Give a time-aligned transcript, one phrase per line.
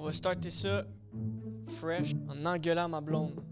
[0.00, 0.86] On va starter ça
[1.66, 3.44] fresh en engueulant ma blonde.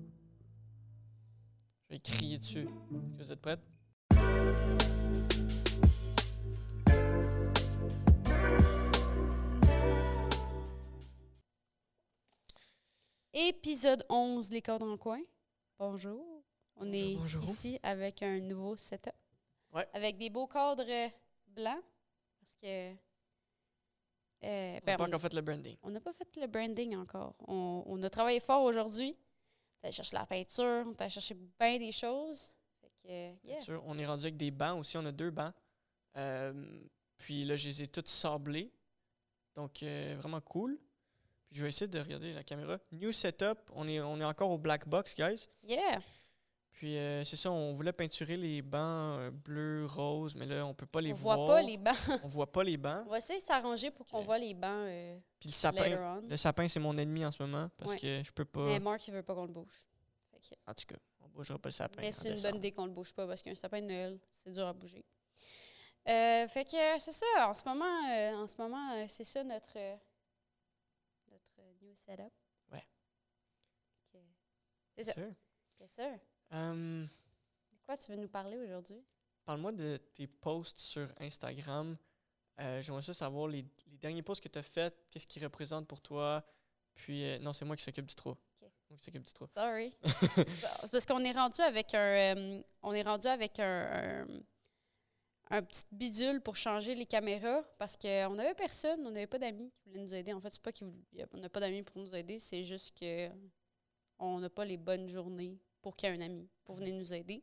[1.85, 2.61] Je vais crier dessus.
[2.61, 3.61] Est-ce que vous êtes prêtes?
[13.35, 15.21] Épisode 11, les cordes en coin.
[15.79, 16.43] Bonjour.
[16.77, 17.45] On Bonjour, est bonjour.
[17.45, 19.13] ici avec un nouveau setup.
[19.75, 19.87] Ouais.
[19.93, 21.11] Avec des beaux cadres
[21.49, 21.83] blancs.
[22.41, 22.95] Parce que.
[24.45, 25.77] Euh, On n'a ben, pas encore fait le branding.
[25.83, 27.35] on n'a pas fait le branding encore.
[27.47, 29.17] On, on a travaillé fort aujourd'hui.
[29.83, 32.53] On a cherché la peinture, on a cherché bien des choses.
[32.81, 33.09] Fait que,
[33.45, 33.61] Bien yeah.
[33.61, 33.83] sûr.
[33.87, 34.97] On est rendu avec des bancs aussi.
[34.97, 35.53] On a deux bancs.
[36.17, 36.53] Euh,
[37.17, 38.73] puis là, je les ai tous sablés.
[39.55, 40.79] Donc, euh, vraiment cool.
[41.49, 42.79] Puis je vais essayer de regarder la caméra.
[42.93, 43.59] New setup.
[43.73, 45.49] On est, on est encore au black box, guys.
[45.63, 46.01] Yeah.
[46.79, 50.75] Puis euh, c'est ça, on voulait peinturer les bancs euh, bleus, roses, mais là, on
[50.75, 51.37] peut pas les on voir.
[51.37, 51.97] voit pas les bancs.
[52.23, 53.03] On voit pas les bancs.
[53.05, 56.29] On va essayer de s'arranger pour qu'on voit les bancs euh, Puis le sapin, on.
[56.29, 57.99] le sapin, c'est mon ennemi en ce moment parce Ouais.
[57.99, 58.67] que je peux pas.
[58.67, 59.89] Mais Mark, il veut pas qu'on le bouge.
[60.41, 62.01] Que- En tout cas, on bougera pas le sapin.
[62.01, 62.53] Mais c'est une décembre.
[62.53, 65.05] bonne idée qu'on le bouge pas parce qu'un sapin de Noël, c'est dur à bouger.
[66.07, 69.77] Fait que c'est ça, en ce moment, en ce moment c'est ça notre,
[71.29, 72.33] notre new setup.
[72.73, 72.87] Ouais.
[74.97, 75.13] C'est ça.
[75.15, 75.33] Sûr.
[75.77, 76.09] C'est ça.
[76.51, 77.05] Hum,
[77.73, 79.03] De quoi tu veux nous parler aujourd'hui?
[79.45, 81.97] Parle-moi de tes posts sur Instagram.
[82.61, 85.87] Euh, J'aimerais ça savoir les, les derniers posts que tu as faits, qu'est-ce qu'ils représentent
[85.87, 86.45] pour toi.
[86.95, 88.31] Puis, euh, non, c'est moi qui s'occupe du trou.
[88.31, 88.69] Ok.
[88.91, 89.47] Moi qui s'occupe du trou.
[89.47, 89.95] Sorry.
[90.83, 91.99] c'est parce qu'on est rendu avec un,
[92.37, 97.97] euh, on est rendu avec un, un, un petit bidule pour changer les caméras parce
[97.97, 100.33] qu'on n'avait personne, on n'avait pas d'amis qui voulaient nous aider.
[100.33, 100.93] En fait, c'est pas qu'on
[101.39, 103.29] n'a pas d'amis pour nous aider, c'est juste que
[104.19, 107.13] on n'a pas les bonnes journées pour qu'il y ait un ami pour venir nous
[107.13, 107.43] aider.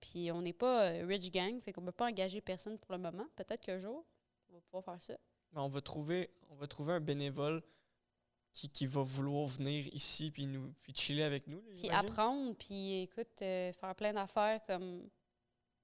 [0.00, 2.92] Puis on n'est pas euh, rich gang, fait qu'on ne peut pas engager personne pour
[2.92, 3.26] le moment.
[3.36, 4.04] Peut-être qu'un jour,
[4.48, 5.18] on va pouvoir faire ça.
[5.52, 7.62] Mais on va trouver, on va trouver un bénévole
[8.52, 11.60] qui, qui va vouloir venir ici puis nous puis chiller avec nous.
[11.68, 15.08] là, Puis apprendre, puis écoute, euh, faire plein d'affaires comme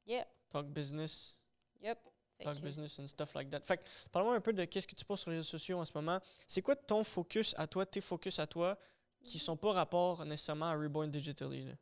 [0.06, 1.36] Yeah, Talk business.
[1.82, 1.98] yep.
[2.38, 3.60] Fait Talk que- business and stuff like that.
[3.62, 3.82] Fait que,
[4.12, 6.20] parle-moi un peu de qu'est-ce que tu penses sur les réseaux sociaux en ce moment.
[6.46, 8.78] C'est quoi ton focus à toi, tes focus à toi,
[9.26, 11.64] qui sont pas rapport nécessairement à Reborn Digitally?
[11.64, 11.72] là?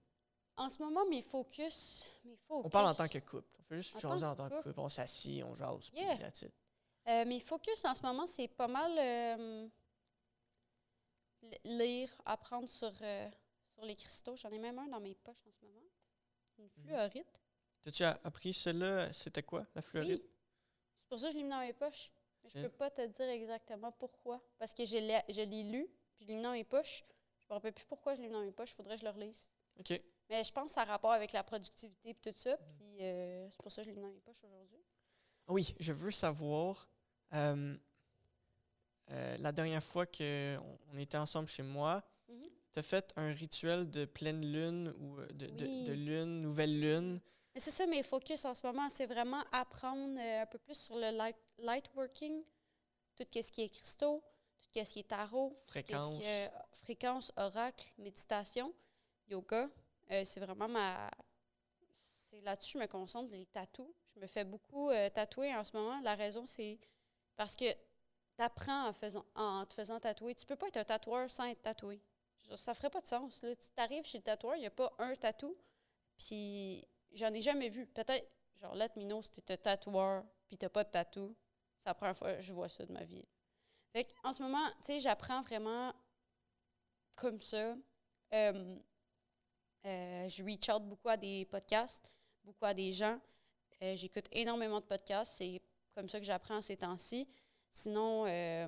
[0.57, 2.11] En ce moment, mes focus.
[2.25, 3.49] Mes focus On parle en tant que couple.
[3.59, 4.81] On fait juste En jaser tant en tant que couple.
[4.81, 6.19] On s'assit, on jase, Yeah.
[7.07, 9.69] Euh, mes focus en ce moment, c'est pas mal euh,
[11.65, 13.29] lire, apprendre sur, euh,
[13.75, 14.37] sur les cristaux.
[14.37, 15.81] J'en ai même un dans mes poches en ce moment.
[16.59, 16.71] Une Mhm.
[16.85, 17.41] fluorite.
[17.83, 19.13] T'as-tu a- appris celle-là?
[19.13, 20.23] C'était quoi, la fluorite?
[20.23, 20.31] Oui.
[21.03, 22.11] C'est pour ça que je l'ai mis dans mes poches.
[22.43, 24.41] Mais je peux pas te dire exactement pourquoi.
[24.59, 27.05] Parce que je l'ai je l'ai lu, puis je l'ai mis dans mes poches.
[27.45, 28.73] Je me rappelle plus pourquoi je l'ai mis dans mes poches.
[28.73, 29.49] Faudrait que je le relise.
[29.79, 30.01] OK.
[30.31, 32.57] Mais je pense que ça a rapport avec la productivité et tout ça.
[32.57, 34.83] Puis euh, c'est pour ça que je l'ai mis dans mes poches aujourd'hui.
[35.49, 36.89] Oui, je veux savoir,
[37.35, 37.77] euh,
[39.11, 42.49] euh, la dernière fois qu'on on était ensemble chez moi, Mhm.
[42.73, 45.85] tu as fait un rituel de pleine lune ou de, de- Oui.
[45.85, 47.21] de lune, nouvelle lune?
[47.57, 51.11] C'est ça mes focus en ce moment, c'est vraiment apprendre un peu plus sur le
[51.17, 52.43] light, light working,
[53.17, 54.25] tout ce qui est cristaux,
[54.75, 55.55] tout ce qui est tarot,
[56.73, 57.33] Fréquence.
[57.37, 58.75] oracle, méditation,
[59.29, 59.69] yoga.
[60.11, 61.11] Euh, c'est vraiment ma.
[62.29, 63.89] C'est là-dessus que je me concentre, les tatous.
[64.15, 66.01] Je me fais beaucoup euh, tatouer en ce moment.
[66.01, 66.79] La raison, c'est
[67.37, 70.35] parce que tu apprends en, faisant, en te faisant tatouer.
[70.35, 72.01] Tu peux pas être un tatoueur sans être tatoué.
[72.57, 73.43] Ça ferait pas de sens.
[73.43, 73.55] Là.
[73.57, 75.57] Tu t'arrives chez le tatoueur, il n'y a pas un tatou.
[76.19, 77.87] Puis j'en ai jamais vu.
[77.87, 78.29] Peut-être,
[78.61, 81.35] genre, me know si un tatoueur puis t'as pas de tatou.
[81.79, 83.27] C'est la première fois que je vois ça de ma vie.
[83.95, 85.95] Fait en ce moment, tu sais, j'apprends vraiment
[87.15, 87.77] comme ça.
[88.35, 88.77] Euh,
[89.87, 92.11] euh, je reach out beaucoup à des podcasts,
[92.43, 93.21] beaucoup à des gens.
[93.83, 95.37] Euh, J'écoute énormément de podcasts.
[95.37, 95.63] C'est
[95.95, 97.29] comme ça que j'apprends ces temps-ci.
[97.71, 98.67] Sinon, yeah,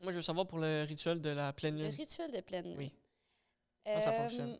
[0.00, 1.94] Moi, je veux savoir pour le rituel de la pleine le lune.
[1.94, 2.78] rituel de pleine lune.
[2.78, 2.92] Oui.
[3.84, 4.58] Comment ça fonctionne?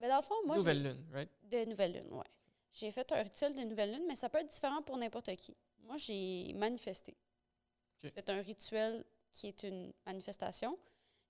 [0.00, 1.28] ben dans le fond, moi, Nouvelle lune, right?
[1.42, 2.24] De nouvelle lune, oui.
[2.72, 5.54] J'ai fait un rituel de nouvelle lune, mais ça peut être différent pour n'importe qui.
[5.90, 7.16] Moi, j'ai manifesté.
[7.98, 8.14] J'ai Ok.
[8.14, 10.78] fait un rituel qui est une manifestation.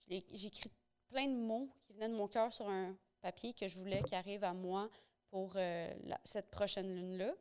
[0.07, 0.71] J'ai écrit
[1.09, 4.15] plein de mots qui venaient de mon cœur sur un papier que je voulais qui
[4.15, 4.91] arrive à moi
[5.31, 7.33] pour euh, la- cette prochaine lune-là.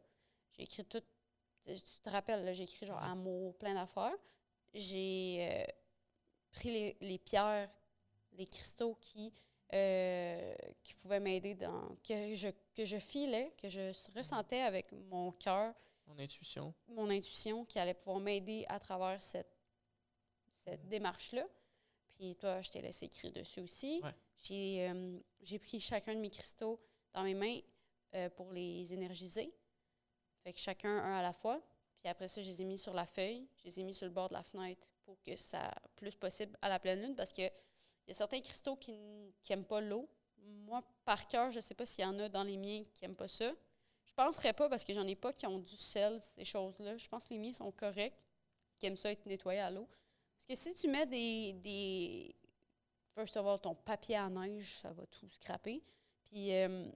[0.53, 1.01] J'ai écrit tout.
[1.65, 4.15] Tu te rappelles, j'ai écrit genre amour, plein d'affaires.
[4.73, 5.65] J'ai euh,
[6.53, 7.69] pris les, les pierres,
[8.31, 9.33] les cristaux qui
[9.73, 15.33] euh, qui pouvaient m'aider dans que je que je filais, que je ressentais avec mon
[15.33, 15.75] cœur,
[16.09, 16.73] Mon intuition.
[16.87, 19.55] mon intuition qui allait pouvoir m'aider à travers cette
[20.65, 21.45] cette démarche-là.
[22.09, 24.01] Puis toi, je t'ai laissé écrire dessus aussi.
[24.03, 24.13] Ouais.
[24.37, 26.81] J'ai euh, j'ai pris chacun de mes cristaux
[27.13, 27.59] dans mes mains
[28.15, 29.53] euh, pour les énergiser.
[30.43, 31.61] Fait que chacun un à la fois.
[31.97, 34.07] Puis après ça, je les ai mis sur la feuille, je les ai mis sur
[34.07, 37.33] le bord de la fenêtre pour que ça plus possible à la pleine lune parce
[37.33, 38.91] que il y a certains cristaux qui
[39.49, 40.09] n'aiment pas l'eau.
[40.37, 43.03] Moi, par cœur, je ne sais pas s'il y en a dans les miens qui
[43.03, 43.53] n'aiment pas ça.
[44.19, 46.97] Je penserais pas parce que j'en ai pas qui ont du sel, ces choses-là.
[46.97, 48.19] Je pense que les miens sont corrects,
[48.77, 49.87] qui aiment ça être nettoyés à l'eau.
[50.35, 52.35] Parce que si tu mets des, des.
[53.15, 55.81] First of all, ton papier à neige, ça va tout scraper.
[56.25, 56.91] Puis euh,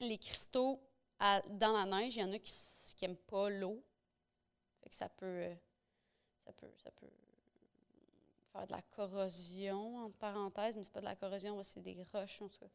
[0.00, 0.82] les cristaux
[1.20, 2.52] dans la neige, il y en a qui
[3.00, 3.80] n'aiment pas l'eau.
[4.82, 5.54] Fait que ça peut, euh,
[6.44, 6.72] ça peut.
[6.78, 7.06] Ça peut
[8.52, 12.42] faire de la corrosion, entre parenthèses, mais c'est pas de la corrosion, c'est des roches,
[12.42, 12.70] en tout cas.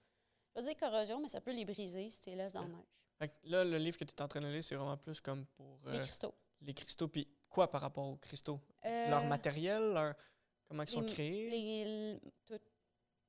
[0.56, 2.68] Je vais dire corrosion, mais ça peut les briser si tu les laisses dans la
[2.70, 3.32] neige.
[3.44, 5.80] Là, le livre que tu es en train de lire, c'est vraiment plus comme pour
[5.86, 6.34] Les euh, cristaux.
[6.62, 7.08] les cristaux.
[7.08, 8.60] Puis quoi par rapport aux cristaux?
[8.84, 10.16] Leur Euh, matériel, leur,
[10.68, 11.50] comment ils sont les- créés?
[11.50, 12.60] les, tout.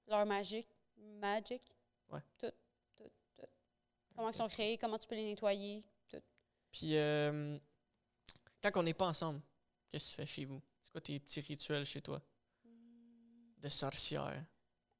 [0.09, 0.69] Leur magique.
[0.97, 1.63] Magic.
[2.11, 2.21] Ouais.
[2.39, 2.51] Tout.
[2.97, 3.11] Tout.
[3.37, 3.47] Tout.
[4.15, 5.85] Comment ils sont créés, comment tu peux les nettoyer.
[6.09, 6.23] Tout.
[6.73, 7.59] Puis euh,
[8.63, 9.41] quand on n'est pas ensemble,
[9.89, 10.61] qu'est-ce que tu fais chez vous?
[10.83, 12.21] C'est quoi tes petits rituels chez toi?
[13.59, 14.45] De sorcière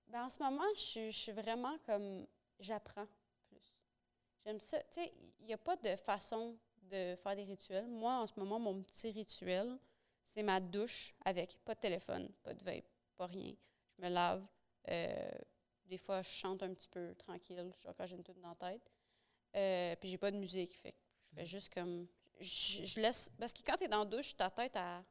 [0.09, 2.27] Ben, en ce moment, je, suis- je suis vraiment comme.
[2.59, 3.07] J'apprends
[3.49, 3.75] plus.
[4.45, 4.79] J'aime ça.
[4.85, 7.87] Tu sais, il n'y a pas de façon de faire des rituels.
[7.87, 9.79] Moi, en ce moment, mon petit rituel,
[10.25, 12.87] c'est ma douche avec pas de téléphone, pas de vape,
[13.17, 13.55] pas rien.
[13.99, 14.47] Je me lave.
[14.91, 15.31] euh,
[15.87, 18.55] des fois, je chante un petit peu tranquille, genre quand j'ai une toute dans la
[18.57, 18.91] tête.
[19.57, 20.75] Euh, puis j'ai pas de musique.
[20.79, 20.99] Fait que
[21.31, 22.07] je fais juste comme.
[22.41, 23.31] Je, je laisse.
[23.39, 25.05] Parce que quand tu es dans la douche, ta tête, elle,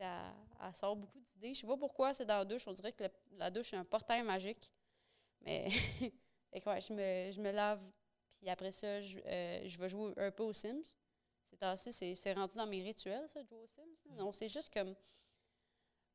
[0.00, 0.34] elle,
[0.66, 1.54] elle sort beaucoup d'idées.
[1.54, 2.66] Je sais pas pourquoi c'est dans la douche.
[2.68, 4.72] On dirait que le- la douche est un portail magique.
[5.42, 5.68] Mais
[6.66, 7.82] ouais, je, me, je me lave.
[8.38, 10.96] Puis après ça, je, euh, je vais jouer un peu aux Sims.
[11.44, 13.96] C'est assez, c'est, rendu dans mes rituels, ça, de jouer aux Sims.
[14.16, 14.94] Non, c'est juste comme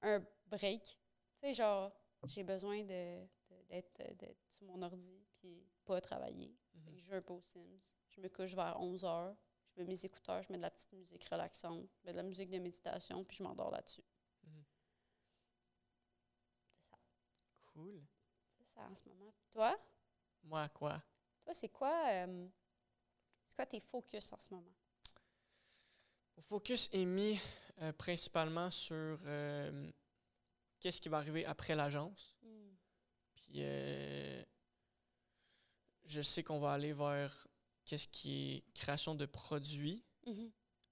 [0.01, 0.83] un break.
[1.41, 1.91] Tu sais, genre,
[2.25, 6.53] j'ai besoin de, de- d'être, d'être sur mon ordi puis pas travailler.
[6.85, 7.95] Que je joue un peu aux Sims.
[8.09, 9.35] Je me couche vers 11 heures.
[9.79, 12.49] Mets mes écouteurs, je mets de la petite musique relaxante, je mets de la musique
[12.49, 14.03] de méditation, puis je m'endors là-dessus.
[14.43, 14.65] Mhm.
[16.67, 16.97] C'est ça.
[17.71, 18.05] Cool.
[18.57, 19.31] C'est ça en ce moment.
[19.39, 19.79] Puis Toi?
[20.43, 21.01] Moi, quoi?
[21.45, 22.49] Toi, c'est quoi, euh,
[23.45, 24.75] c'est quoi tes focus en ce moment?
[26.35, 27.39] Mon focus est mis
[27.81, 29.91] euh, principalement sur euh,
[30.81, 32.37] qu'est-ce qui va arriver après l'agence.
[33.33, 34.43] Puis euh,
[36.03, 37.47] je sais qu'on va aller vers
[37.89, 40.03] qu'est-ce qui est création de produits.
[40.27, 40.51] Mhm.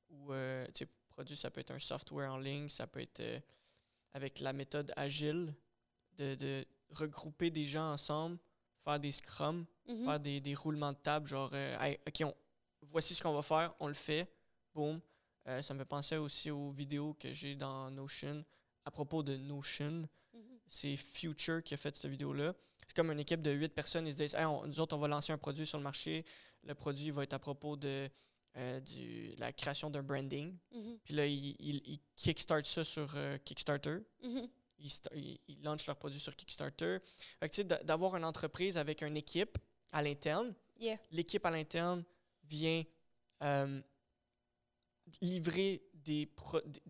[0.10, 3.20] Ou, euh, tu sais, produit, ça peut être un software en ligne, ça peut être
[3.20, 3.40] euh,
[4.14, 5.54] avec la méthode agile,
[6.18, 8.40] de, de regrouper des gens ensemble,
[8.84, 10.06] faire des scrums, Mhm.
[10.06, 12.36] faire des, des roulements de table, genre, euh, Hey, OK, on-
[12.90, 14.28] voici ce qu'on va faire, on le fait,
[14.74, 15.00] boum.
[15.62, 18.44] Ça me fait penser aussi aux vidéos que j'ai dans Notion
[18.84, 20.10] à propos de Notion.
[20.34, 20.60] Mhm.
[20.68, 22.54] C'est Future qui a fait cette vidéo-là.
[22.86, 24.08] C'est comme une équipe de huit personnes.
[24.08, 26.26] Ils se disent Hey, on- Nous autres, on va lancer un produit sur le marché.
[26.68, 28.10] Le produit va être à propos de
[28.58, 30.56] euh, du, la création d'un branding.
[30.74, 31.00] Mhm.
[31.04, 33.98] Puis là, ils, ils kickstartent ça sur euh, Kickstarter.
[34.24, 34.48] Mhm.
[34.80, 36.98] Ils, lancent leur produit sur Kickstarter.
[37.84, 39.58] D'avoir une entreprise avec une équipe
[39.92, 41.00] à l'interne, Yeah.
[41.10, 42.04] l'équipe à l'interne
[42.44, 42.84] vient
[43.42, 43.82] euh,
[45.22, 46.82] livrer, des pro- des-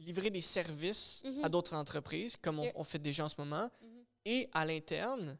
[0.00, 3.70] livrer des services à d'autres entreprises, comme on, on fait déjà en ce moment.
[4.24, 5.38] Et à l'interne,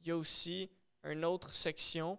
[0.00, 0.70] il y a aussi
[1.04, 2.18] une autre section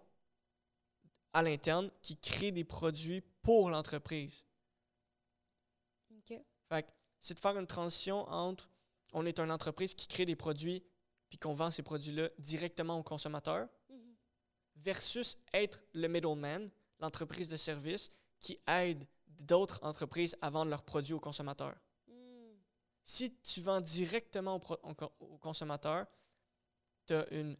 [1.32, 4.44] à l'interne qui crée des produits pour l'entreprise.
[6.16, 6.38] OK.
[6.68, 6.88] Fait que
[7.20, 8.70] c'est de faire une transition entre
[9.12, 10.82] on est une entreprise qui crée des produits
[11.28, 14.14] puis qu'on vend ces produits-là directement aux consommateurs Mhm.
[14.76, 16.70] versus être le middleman,
[17.00, 18.10] l'entreprise de service
[18.40, 21.76] qui aide d'autres entreprises à vendre leurs produits aux consommateurs.
[22.08, 22.12] Mm.
[23.04, 26.06] Si tu vends directement au, pro- au co- au consommateur,
[27.06, 27.56] tu as une,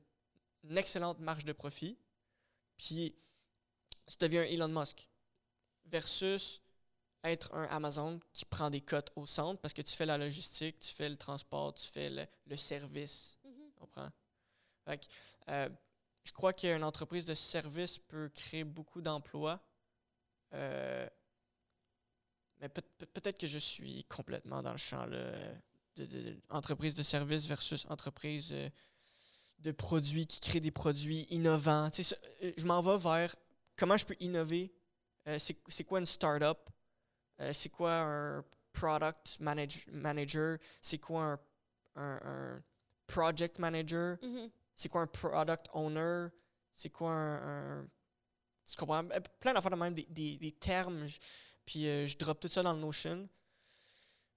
[0.65, 1.97] une excellente marge de profit,
[2.77, 3.15] puis
[4.11, 5.09] tu deviens un Elon Musk.
[5.87, 6.61] Versus
[7.25, 10.79] être un Amazon qui prend des cotes au centre parce que tu fais la logistique,
[10.81, 13.38] tu fais le transport, tu fais le, le service.
[13.43, 14.11] Tu comprends?
[14.85, 15.07] Fait que,
[15.49, 15.69] euh,
[16.25, 19.61] je crois qu'une entreprise de service peut créer beaucoup d'emplois.
[20.55, 21.09] Euh,
[22.61, 25.33] mais peut- peut- peut-être que je suis complètement dans le champ là,
[25.97, 28.69] de, de- de- entreprise de service versus entreprise euh,
[29.59, 31.90] de produits qui crée des produits innovants.
[31.90, 33.35] Tu sais, ça, je m'en vais vers
[33.81, 34.71] comment je peux innover?
[35.27, 36.59] Euh, c'est quoi une startup?
[37.41, 40.59] Euh, c'est quoi un product manage- manager?
[40.83, 41.41] C'est quoi un,
[41.97, 42.63] un- un
[43.07, 44.19] project manager?
[44.23, 44.51] Mhm.
[44.77, 46.29] C'est quoi un product owner?
[46.73, 47.89] C'est quoi un, un-
[48.67, 49.05] Tu comprends?
[49.11, 51.07] Euh, Plein d'affaires de même, des, des- des termes.
[51.65, 53.29] puis euh, je drop tout ça dans le Notion.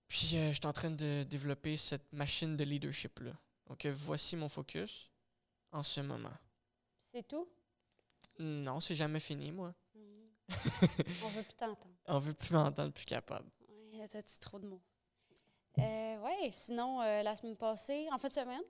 [0.07, 3.33] Puis euh, je suis en train de développer cette machine de leadership-là.
[3.67, 5.09] Donc voici mon focus
[5.71, 6.33] en ce moment.
[7.11, 7.47] C'est tout?
[8.39, 9.73] Non, c'est jamais fini, moi.
[9.95, 10.29] Mhm.
[11.23, 11.95] On veut plus t'entendre.
[12.07, 13.49] On veut plus m'entendre, plus capable.
[13.93, 14.81] Ouais, t'as dit trop de mots?
[15.79, 16.17] Euh,
[16.51, 18.61] sinon, euh, la semaine passée, en fin de semaine,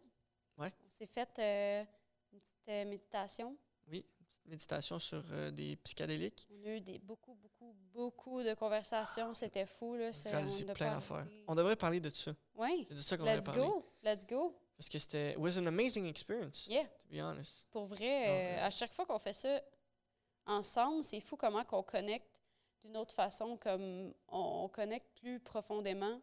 [0.58, 0.72] Ouais.
[0.86, 1.84] on s'est fait euh,
[2.32, 3.58] une petite euh, méditation.
[3.88, 6.48] Oui, une petite méditation sur des psychédéliques.
[6.52, 9.34] On a eu des, beaucoup, beaucoup, beaucoup de conversations.
[9.34, 9.96] C'était fou.
[9.96, 10.12] Là.
[10.12, 11.26] J'ai réalisé plein d'affaires.
[11.28, 12.34] Oui, On devrait parler de ça.
[12.56, 12.86] Ouais.
[12.88, 13.62] C'est de ça qu'on devrait let's parler.
[13.62, 13.80] go.
[14.04, 14.56] Let's go.
[14.78, 16.86] Parce que c'était it was an amazing experience, Yeah.
[16.86, 17.66] to be honest.
[17.72, 19.62] Pour vrai, Non, euh, à chaque fois qu'on fait ça
[20.46, 22.42] ensemble, c'est fou comment qu'on connecte
[22.84, 26.20] d'une autre façon, comme on, on connecte plus profondément.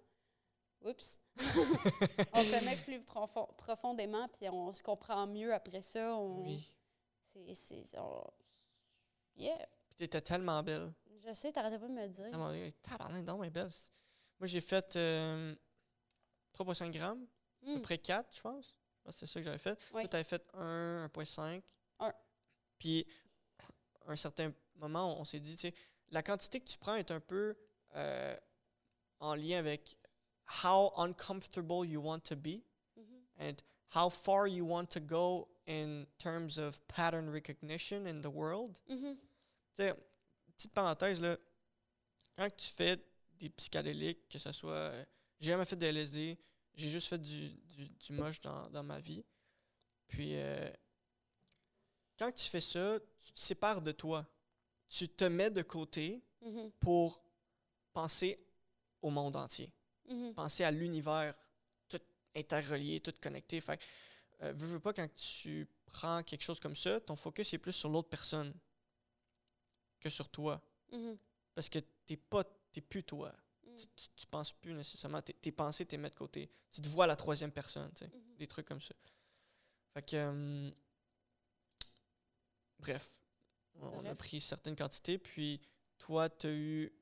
[0.82, 1.18] Oups.
[2.32, 6.16] on connecte plus profo- profondément, puis on se comprend mieux après ça.
[6.16, 6.74] On, Oui.
[7.54, 7.84] c'est,
[9.36, 9.56] Yeah.
[9.88, 10.92] Puis t'étais tellement belle.
[11.26, 12.30] Je sais, t'arrêtais pas de me le dire.
[12.30, 12.72] Belle.
[12.82, 13.68] Tabarnak, donc, mais belle.
[14.38, 15.54] Moi, j'ai fait euh,
[16.54, 17.26] 3,5 grammes,
[17.62, 17.82] à peu Hmm.
[17.82, 18.76] près 4, je pense.
[19.06, 19.78] Ah, C'est ça que j'avais fait.
[19.92, 20.02] Oui.
[20.02, 21.62] Toi, t'avais fait 1, 1,5.
[22.00, 22.12] Un.
[22.78, 23.06] Puis,
[24.06, 25.74] à un certain moment, on, on s'est dit, tu sais,
[26.10, 27.56] la quantité que tu prends est un peu
[27.96, 28.36] euh,
[29.20, 29.96] en lien avec
[30.64, 32.62] how uncomfortable you want to be
[32.96, 33.22] Mhm.
[33.40, 33.54] and
[33.94, 38.78] how far you want to go in terms of pattern recognition in the world.
[38.86, 38.96] Tu
[39.74, 39.94] sais,
[40.56, 41.36] petite parenthèse, là,
[42.36, 42.96] quand tu fais
[43.38, 44.72] des psychédéliques, que ce soit.
[44.72, 45.04] euh,
[45.40, 46.38] J'ai jamais fait de LSD,
[46.74, 49.24] j'ai juste fait du, du, du moche dans, dans ma vie.
[50.08, 50.70] Puis, euh,
[52.18, 54.26] quand tu fais ça, tu te sépares de toi.
[54.88, 56.70] Tu te mets de côté Mhm.
[56.80, 57.22] pour
[57.92, 58.38] penser
[59.02, 59.70] au monde entier,
[60.08, 60.34] Mhm.
[60.34, 61.34] penser à l'univers,
[61.88, 62.00] tout
[62.34, 63.60] interrelié, tout connecté.
[63.60, 63.84] Fait que,
[64.44, 67.72] euh, veux, veux pas, quand tu prends quelque chose comme ça, ton focus est plus
[67.72, 68.54] sur l'autre personne
[70.00, 70.60] que sur toi.
[70.92, 71.18] Mhm.
[71.54, 73.34] Parce que t'es pas, t'es plus toi.
[73.96, 75.22] Tu, tu penses plus nécessairement.
[75.22, 76.50] Tes, tes pensées, t'es mis de côté.
[76.70, 78.10] Tu te vois à la troisième personne, tu sais.
[78.10, 78.36] Mhm.
[78.36, 78.94] Des trucs comme ça.
[79.94, 80.16] Fait que.
[80.16, 80.70] euh,
[82.78, 83.10] bref.
[83.82, 85.60] On, a pris certaines quantités, puis
[85.96, 86.92] toi, tu as eu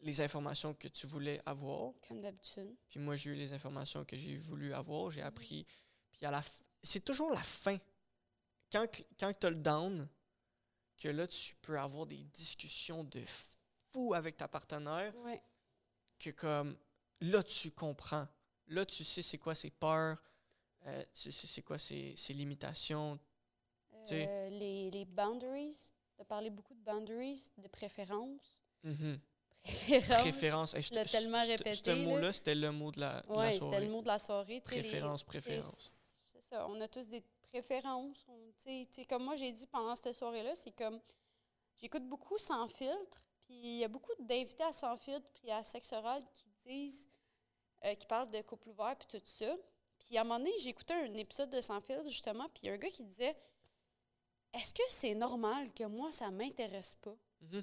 [0.00, 2.76] les informations que tu voulais avoir, Comme d'habitude.
[2.90, 5.26] puis moi, j'ai eu les informations que j'ai voulu avoir, j'ai Mhm.
[5.28, 5.66] appris.
[6.12, 6.42] Puis à la
[6.82, 7.78] c'est toujours la fin.
[8.70, 8.86] Quand,
[9.18, 10.06] quand tu as le down,
[10.98, 13.24] que là, tu peux avoir des discussions de
[13.92, 15.42] fou avec ta partenaire, Ouais.
[16.32, 16.76] Que comme
[17.20, 18.26] là tu comprends,
[18.68, 20.22] là tu sais c'est quoi ses peurs,
[20.86, 23.18] euh, tu sais c'est quoi ses, ses limitations.
[24.12, 25.90] Euh, les, les boundaries.
[26.18, 28.56] De parler beaucoup de boundaries, de préférences.
[28.84, 29.18] Mhm.
[29.64, 30.20] Préférences.
[30.20, 30.74] Préférence.
[30.74, 31.96] Hey, l'as ce- tellement répété, Ce là.
[31.96, 33.84] mot-là, c'était le mot de la, de la Oui, c'était soirée.
[33.86, 34.54] le mot de la soirée.
[34.54, 35.90] les- Préférence, c'est- préférence.
[36.28, 38.24] C'est ça, on a tous des préférences.
[38.28, 41.00] on- tu sais- tu sais, comme moi, j'ai dit pendant cette soirée-là, c'est comme.
[41.80, 43.24] J'écoute beaucoup sans filtre,
[43.60, 47.08] puis il y a beaucoup d'invités à sans filtre, puis à sexe oral qui disent.
[47.84, 49.54] euh, qui parlent de couple ouvert, puis tout ça.
[49.98, 52.70] Puis à un moment donné, j'écoutais un épisode de Sans filtre, justement, puis il y
[52.70, 53.36] a un gars qui disait
[54.54, 57.14] Est-ce que c'est normal que moi, ça m'intéresse pas?
[57.42, 57.62] Mhm.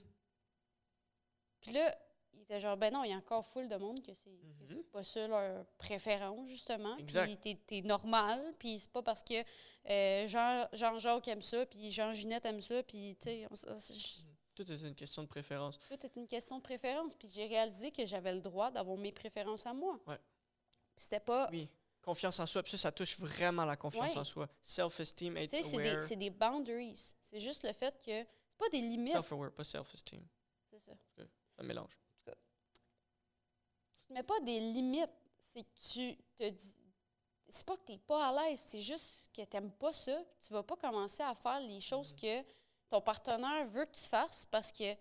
[1.61, 1.95] puis là,
[2.33, 4.29] il était genre, ben non, il y a encore full de monde que c'est
[4.67, 6.95] c'est pas ça leur préférence, justement.
[6.97, 7.35] Exact.
[7.41, 9.43] Puis t'es- normal, puis c'est pas parce que
[9.89, 13.47] euh, Jean- Jean-Jacques aime ça, puis Jean-Ginette aime ça, puis tu sais,
[14.63, 15.79] Tout est une question de préférence.
[15.87, 17.13] tout est une question de préférence.
[17.13, 19.99] Puis j'ai réalisé que j'avais le droit d'avoir mes préférences à moi.
[20.07, 20.19] Ouais.
[20.95, 21.49] C'était pas.
[21.51, 21.69] Oui.
[22.01, 24.17] Confiance en soi, puis ça, ça touche vraiment la confiance Ouais.
[24.17, 24.49] en soi.
[24.63, 26.03] Self-esteem, Tu être sais, c'est des, aware.
[26.03, 27.13] c'est des boundaries.
[27.19, 28.25] C'est juste le fait que.
[28.49, 29.13] C'est pas des limites.
[29.13, 30.25] Self-aware, pas self-esteem.
[30.71, 30.93] C'est ça.
[31.55, 31.97] Ça mélange.
[33.93, 35.09] tu te mets pas des limites.
[35.39, 36.75] C'est que tu te dis.
[37.49, 40.23] C'est pas que tu n'es pas à l'aise, c'est juste que tu n'aimes pas ça.
[40.39, 42.41] Tu vas pas commencer à faire les choses que
[42.91, 44.99] ton partenaire veut que tu fasses parce que tu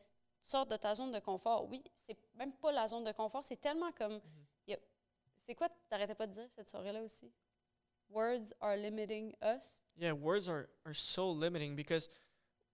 [0.49, 1.69] sors de ta zone de confort.
[1.69, 4.21] Oui, c'est même pas la zone de confort, c'est tellement comme.
[4.67, 4.79] y a-
[5.39, 7.31] C'est quoi, t'arrêtais pas de dire cette soirée-là aussi?
[8.11, 9.83] Words are limiting us.
[9.97, 12.09] Yeah, words are, are so limiting because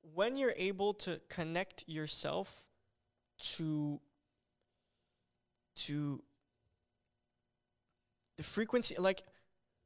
[0.02, 2.68] when you're able to connect yourself
[3.56, 4.00] to
[5.86, 6.22] to
[8.36, 9.24] the frequency like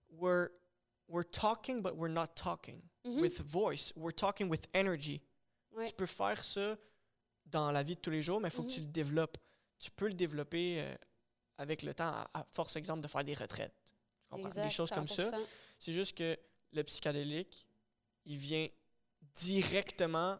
[0.08, 0.50] we're
[1.08, 3.20] we're talking but we're not talking Mhm.
[3.22, 5.22] with voice we're talking with energy
[5.72, 5.86] Ouais.
[5.88, 6.76] tu peux faire ça
[7.46, 8.86] dans la vie de tous les jours mais il faut que tu Mhm.
[8.86, 9.38] le développes
[9.78, 10.94] tu peux le développer euh,
[11.58, 13.92] avec le temps à, à force exemple de faire des retraites tu
[14.28, 14.48] comprends?
[14.48, 15.46] Des Exact, choses comme ça 100%.
[15.78, 16.36] c'est juste que
[16.72, 17.66] le psychédélique,
[18.26, 18.68] il vient
[19.34, 20.38] directement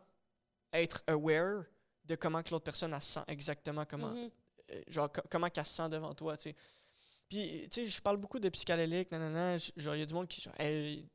[0.73, 1.64] être aware
[2.05, 4.31] de comment que l'autre personne elle se sent exactement comment Mhm.
[4.73, 6.57] euh, genre co- comment qu'elle se sent devant toi, tu sais.
[7.29, 10.29] Puis tu sais, je parle beaucoup de psychédélique, nanana, genre il y a du monde
[10.29, 11.09] qui genre hey,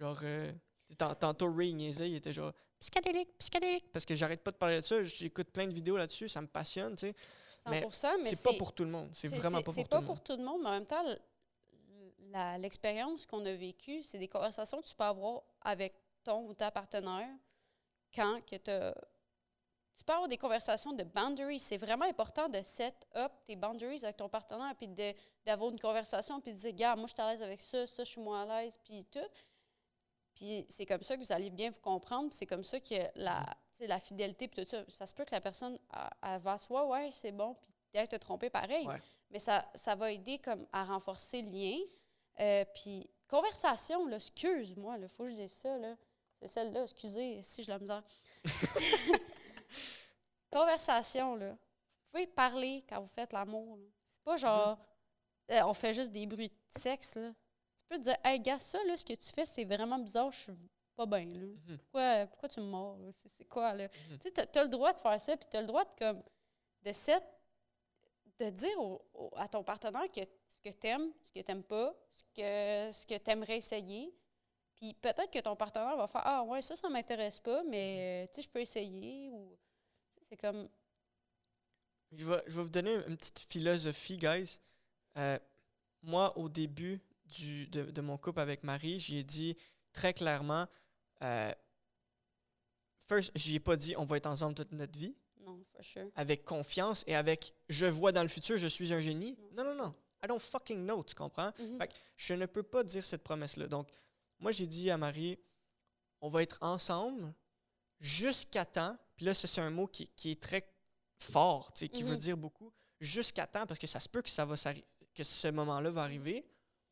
[0.00, 0.58] genre euh, tu
[0.94, 4.76] tantôt Ray il niaisait, il était genre psychédélique, psychédélique parce que j'arrête pas de parler
[4.76, 7.14] de ça, j'écoute plein de vidéos là-dessus, ça me passionne, tu sais.
[7.68, 9.96] Mais 100%, mais C'est pas pour tout le monde, c'est vraiment pas c'est pour pas
[9.96, 10.16] tout le monde.
[10.16, 14.80] pour tout le monde, mais en même temps, l'expérience qu'on a vécue, c'est des conversations
[14.80, 17.28] que tu peux avoir avec ton ou ta partenaire
[18.14, 19.00] quand que tu
[19.96, 21.58] tu peux avoir des conversations de boundaries.
[21.58, 24.88] C'est vraiment important de set up tes boundaries avec ton partenaire, puis
[25.44, 28.04] d'avoir une conversation, puis de dire, gars, moi, je suis à l'aise avec ça, ça,
[28.04, 29.18] je suis moins à l'aise, puis tout.
[30.36, 32.28] Puis c'est comme ça que vous allez bien vous comprendre.
[32.30, 35.34] C'est comme ça que la, sais, la fidélité, puis tout ça, ça se peut que
[35.34, 38.86] la personne, elle, elle va se voir, ouais, c'est bon, puis elle te tromper pareil.
[38.86, 39.00] Ouais.
[39.30, 41.78] Mais ça, ça va aider comme à renforcer le lien.
[42.40, 45.96] Euh, puis conversation, là, excuse-moi, il faut que je dise ça, là.
[46.40, 48.02] C'est celle-là, excusez si je la misère.
[50.50, 51.50] conversation, là.
[51.50, 53.78] Vous pouvez parler quand vous faites l'amour.
[54.08, 54.78] C'est pas genre,
[55.50, 57.32] euh, on fait juste des bruits de sexe, là.
[57.88, 60.32] Tu peux te dire, hey, gars, ça, là, ce que tu fais, c'est vraiment bizarre,
[60.32, 60.52] je suis
[60.96, 61.40] pas bien, là.
[61.46, 61.78] Mhm.
[61.78, 62.98] Pourquoi, pourquoi tu me mords?
[63.12, 63.84] C'est, quoi, là?
[63.84, 64.18] Mhm.
[64.18, 66.22] Tu sais, t'as, t'as le droit de faire ça, puis t'as le droit de, comme,
[66.82, 67.22] de, set-
[68.40, 71.94] de dire au- au- à ton partenaire que ce que t'aimes, ce que t'aimes pas,
[72.10, 74.12] ce que, ce que t'aimerais essayer.
[74.76, 78.26] Puis peut-être que ton partenaire va faire Ah, ouais, ça, ça m'intéresse pas, mais, euh,
[78.28, 79.30] tu sais, je peux essayer.
[79.30, 79.56] Ou,
[80.18, 80.68] tu c'est comme.
[82.12, 84.60] Je vais, je vais vous donner une petite philosophie, guys.
[85.16, 85.38] Euh,
[86.02, 89.56] moi, au début du, de, de mon couple avec Marie, j'y ai dit
[89.92, 90.66] très clairement,
[91.22, 91.52] euh,
[93.08, 96.10] first, j'y ai pas dit on va être ensemble toute notre vie, Non, for sure.
[96.14, 99.36] avec confiance et avec je vois dans le futur, je suis un génie.
[99.52, 99.94] Non, non, non.
[100.24, 101.52] I don't fucking know, tu comprends?
[101.58, 101.78] Mhm.
[101.78, 103.66] Fait que je ne peux pas dire cette promesse-là.
[103.68, 103.88] Donc,
[104.38, 105.38] moi, j'ai dit à Marie,
[106.20, 107.32] on va être ensemble
[108.00, 110.68] jusqu'à temps, puis là, ça, c'est un mot qui, qui est très
[111.18, 112.18] fort, tu sais, qui veut Mhm.
[112.20, 114.54] dire beaucoup, jusqu'à temps, parce que ça se peut que, ça va
[115.14, 116.44] que ce moment-là va arriver,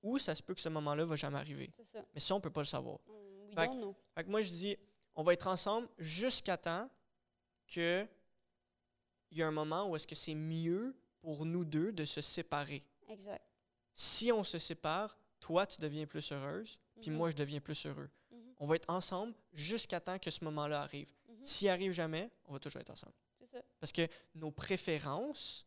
[0.04, 1.70] ou ça se peut que ce moment-là va jamais arriver.
[1.92, 2.04] Ça.
[2.14, 2.99] Mais ça, on peut pas le savoir.
[3.06, 3.70] Mm, Fait.
[4.14, 4.76] Fait que moi, je dis,
[5.16, 6.88] on va être ensemble jusqu'à temps
[7.66, 8.06] que
[9.30, 12.20] il y a un moment où est-ce que c'est mieux pour nous deux de se
[12.20, 12.84] séparer.
[13.08, 13.42] Exact.
[13.94, 17.16] Si on se sépare, toi, tu deviens plus heureuse, puis Mhm.
[17.16, 18.11] moi, je deviens plus heureux.
[18.30, 18.54] Mhm.
[18.58, 21.11] On va être ensemble jusqu'à temps que ce moment-là arrive.
[21.28, 21.44] Mhm.
[21.44, 23.14] S'il arrive jamais, on va toujours être ensemble.
[23.38, 23.62] C'est ça.
[23.80, 25.66] Parce que nos préférences,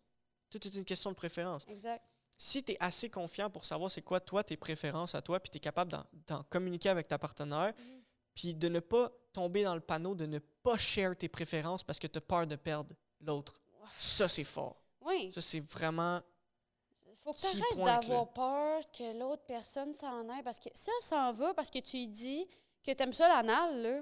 [0.50, 1.64] tout est une question de préférence.
[1.68, 2.04] Exact.
[2.38, 5.50] Si tu es assez confiant pour savoir c'est quoi, toi, tes préférences à toi, puis
[5.50, 5.92] tu es capable
[6.28, 8.02] d'en- communiquer avec ta partenaire, Mhm.
[8.36, 11.98] puis de ne pas tomber dans le panneau de ne pas share tes préférences parce
[12.00, 13.54] que tu as peur de perdre l'autre.
[13.96, 14.76] Ça, c'est fort.
[15.02, 15.32] Oui.
[15.34, 16.22] Ça, c'est vraiment.
[17.24, 20.44] faut que tu arrêtes d'avoir peur que l'autre personne s'en aille.
[20.44, 22.48] Parce que si elle s'en va parce que tu lui dis
[22.84, 24.02] que t'aimes ça l'anal, là,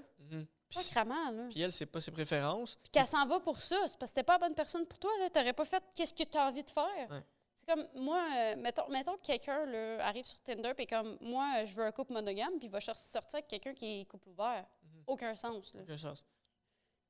[0.69, 1.47] c'est- sacrement, là.
[1.49, 2.75] puis elle, c'est pas ses préférences.
[2.75, 4.99] Puis qu'elle s'en va pour ça, c'est parce que t'es pas la bonne personne pour
[4.99, 5.29] toi, là.
[5.31, 7.09] T'aurais pas fait qu'est-ce que t'as envie de faire.
[7.09, 7.23] Ouais.
[7.67, 9.67] C'est comme, moi, euh, mettons, mettons que quelqu'un
[9.99, 12.80] arrive sur Tinder, puis comme, moi, euh, je veux un couple monogame, puis il va
[12.80, 14.65] sortir avec quelqu'un qui est couple ouvert.
[14.84, 15.04] Mhm.
[15.08, 15.82] Aucun sens, là.
[15.82, 16.23] Aucun sens.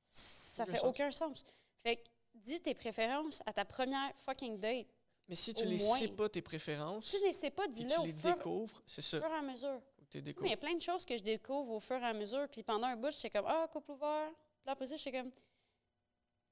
[0.04, 0.89] Ça Aucun fait sens.
[0.89, 1.46] aucun sens.
[1.84, 2.04] Fait que,
[2.36, 4.88] dis tes préférences à ta première fucking date.
[5.28, 5.98] Mais si tu Au les moins.
[5.98, 8.36] sais pas, tes préférences, Si tu les sais pas, et dis-le tu au les fur,
[8.36, 9.20] découvres, c'est ça.
[9.20, 9.82] fur et à mesure.
[10.10, 12.06] Tu sais, mais Il y a plein de choses que je découvre au fur et
[12.06, 12.48] à mesure.
[12.50, 14.30] Puis pendant un bout, j'étais comme, ah, couple ouvert.
[14.60, 15.32] Puis là, après ça, j'étais comme,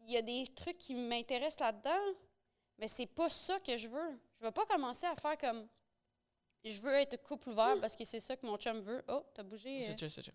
[0.02, 2.18] il y a des trucs qui m'intéressent là-dedans,
[2.84, 4.20] mais c'est pas ça que je veux.
[4.42, 5.66] Je veux pas commencer à faire comme,
[6.66, 9.02] je veux être couple ouvert parce que c'est ça que mon chum veut.
[9.08, 9.82] Oh, t'as bougé.
[9.84, 9.98] C'est euh.
[9.98, 10.32] ça, c'est ça.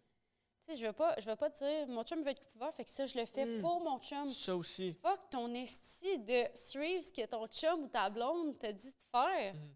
[0.64, 2.74] Tu sais, je veux pas, je veux pas dire, mon chum veut être couple ouvert,
[2.74, 3.60] fait que ça, je le fais Mm.
[3.60, 4.30] pour mon chum.
[4.30, 4.94] Ça aussi.
[4.94, 9.02] Fuck ton esti de suivre ce que ton chum ou ta blonde t'a dit de
[9.10, 9.52] faire.
[9.52, 9.74] Mhm.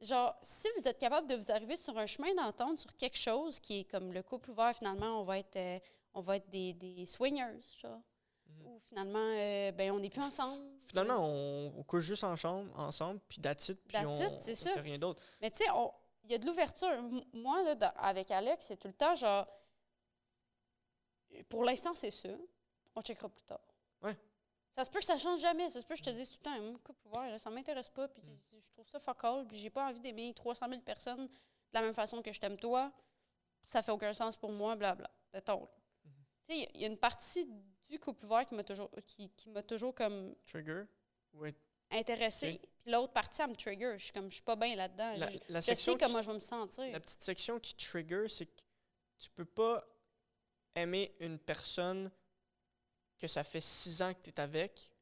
[0.00, 3.60] Genre, si vous êtes capable de vous arriver sur un chemin d'entente sur quelque chose
[3.60, 5.78] qui est comme le couple ouvert, finalement, on va être, euh,
[6.14, 8.00] on va être des, des swingers, genre.
[8.88, 10.62] Finalement, euh, ben, on n'est plus ensemble.
[10.86, 14.98] Finalement, on, on couche juste en chambre, ensemble, puis it, puis on, on fait rien
[14.98, 15.22] d'autre.
[15.40, 15.64] Mais tu sais,
[16.24, 17.02] il y a de l'ouverture.
[17.32, 19.46] Moi, là, dans- avec Alex, c'est tout le temps genre.
[21.48, 22.28] Pour l'instant, c'est ça.
[22.94, 23.60] On checkera plus tard.
[24.02, 24.16] Ouais.
[24.74, 25.70] Ça se peut que ça change jamais.
[25.70, 27.50] Ça se peut que je te dise tout le temps, Hum, couple ouvert, là, ça
[27.50, 28.08] m'intéresse pas.
[28.08, 28.60] Puis Mm.
[28.64, 29.46] je trouve ça fuck all.
[29.46, 31.32] Puis j'ai pas envie d'aimer 300 000 personnes de
[31.72, 32.92] la même façon que je t'aime toi.
[33.66, 35.08] Ça fait aucun sens pour moi, blabla.
[35.32, 35.60] Mettons.
[35.60, 35.70] là.
[36.04, 36.12] Mhm.
[36.44, 37.46] Tu sais, il y a une partie
[37.90, 40.84] du couple ouvert qui m'a toujours, qui, qui m'a toujours comme Trigger.
[41.34, 41.54] Ouais.
[41.90, 42.58] intéressée.
[42.82, 43.94] Puis l'autre partie, elle me trigger.
[43.98, 45.14] Je suis comme, je suis pas bien là-dedans.
[45.16, 46.90] La, je la je sais qui- comment je vais me sentir.
[46.92, 48.62] La petite section qui trigger, c'est que
[49.18, 49.84] tu peux pas
[50.74, 52.10] aimer une personne
[53.18, 54.92] que ça fait six ans que tu es avec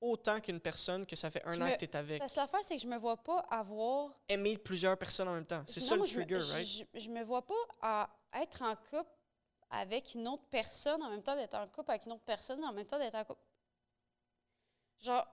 [0.00, 2.18] autant qu'une personne que ça fait un Je an me- que tu es avec.
[2.20, 4.12] Parce que l'affaire, c'est que je me vois pas avoir.
[4.28, 5.64] Aimer plusieurs personnes en même temps.
[5.66, 6.86] C'est Non, ça le trigger, je, right?
[6.94, 9.10] Je, je me vois pas à être en couple
[9.70, 12.72] avec une autre personne en même temps d'être en couple avec une autre personne en
[12.72, 13.42] même temps d'être en couple.
[15.00, 15.26] Genre,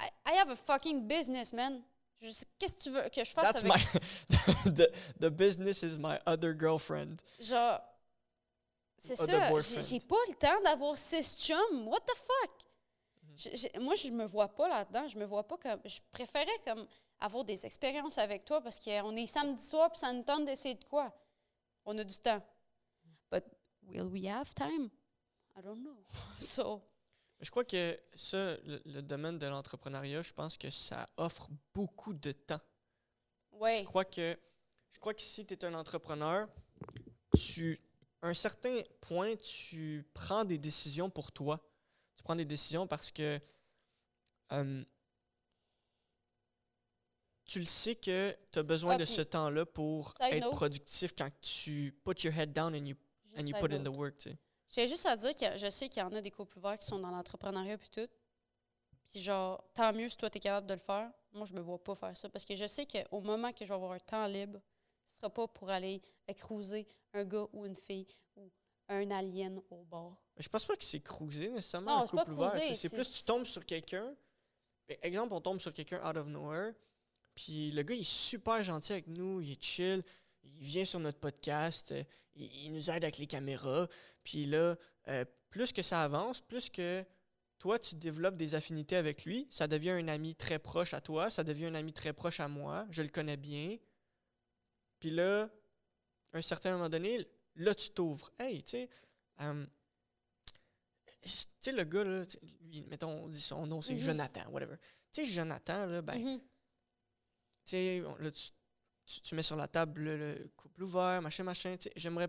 [0.00, 1.82] I, I have a fucking business, man.
[2.20, 3.72] Qu'est-ce que tu veux que je fasse That's avec.
[3.74, 4.90] my the,
[5.20, 7.22] the business is my other girlfriend.
[7.38, 7.80] Genre,
[8.96, 9.50] c'est ça.
[9.82, 11.86] J'ai pas le temps d'avoir six chums.
[11.86, 12.66] What the fuck?
[13.22, 13.34] Mhm.
[13.36, 15.06] Je- je- moi, je me vois pas là-dedans.
[15.08, 15.80] Je me vois pas comme.
[15.84, 16.86] Je préférais comme
[17.20, 20.74] avoir des expériences avec toi parce qu'on est samedi soir puis ça nous tente d'essayer
[20.76, 21.12] de quoi?
[21.84, 22.42] On a du temps.
[23.88, 24.90] Will we have time?
[25.56, 26.04] I don't know.
[26.40, 26.82] So,
[27.40, 32.14] Je crois que ça, le, le domaine de l'entrepreneuriat, je pense que ça offre beaucoup
[32.14, 32.60] de temps.
[33.52, 33.80] Oui.
[33.80, 34.36] Je crois que,
[34.92, 36.48] je crois que si tu es un entrepreneur,
[37.36, 37.80] tu,
[38.22, 41.60] à un certain point, tu prends des décisions pour toi.
[42.16, 43.38] Tu prends des décisions parce que
[44.52, 44.84] euh,
[47.44, 50.52] tu le sais que tu as besoin Ah, de ce temps-là pour Side être note.
[50.54, 52.96] productif quand tu put your head down and you,
[53.36, 54.16] and you put in the work.
[54.18, 54.36] Tu sais.
[54.68, 56.86] J'ai juste à dire que je sais qu'il y en a des couples ouverts qui
[56.86, 58.08] sont dans l'entrepreneuriat puis tout.
[59.04, 61.10] Puis genre, tant mieux si toi t'es capable de le faire.
[61.32, 63.68] Moi, je me vois pas faire ça parce que je sais qu'au moment que je
[63.68, 64.60] vais avoir un temps libre,
[65.04, 66.00] ce sera pas pour aller
[66.36, 68.50] cruiser un gars ou une fille ou
[68.88, 69.84] un alien au.
[70.36, 72.52] Mais Je pense pas que c'est cruiser nécessairement Non, un couple ouvert.
[72.52, 74.14] tu C'est plus tu tombes sur quelqu'un.
[75.02, 76.72] Exemple, on tombe sur quelqu'un out of nowhere.
[77.34, 80.04] Puis le gars, il est super gentil avec nous, il est chill.
[80.44, 82.04] Il vient sur notre podcast, euh,
[82.34, 83.88] il, il nous aide avec les caméras.
[84.22, 84.76] Puis là,
[85.08, 87.04] euh, plus que ça avance, plus que
[87.58, 91.30] toi, tu développes des affinités avec lui, ça devient un ami très proche à toi,
[91.30, 93.78] ça devient un ami très proche à moi, je le connais bien.
[94.98, 95.48] Puis là,
[96.32, 97.26] à un certain moment donné,
[97.56, 98.32] là, tu t'ouvres.
[98.38, 98.88] Hey, tu sais,
[99.40, 99.64] euh,
[101.22, 101.30] tu
[101.60, 102.22] sais, le gars, là,
[102.62, 104.00] lui, mettons, on dit son nom, c'est Mhm.
[104.00, 104.76] Jonathan, whatever.
[105.12, 106.38] Tu sais, Jonathan, là, ben, Mhm.
[106.40, 106.46] tu
[107.64, 108.50] sais, là, tu,
[109.06, 111.76] tu- tu mets sur la table le, le couple ouvert, machin, machin.
[111.76, 112.28] tu J'aimerais.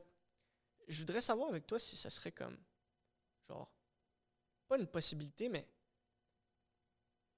[0.88, 2.58] Je voudrais savoir avec toi si ça serait comme.
[3.48, 3.72] Genre.
[4.68, 5.68] Pas une possibilité, mais.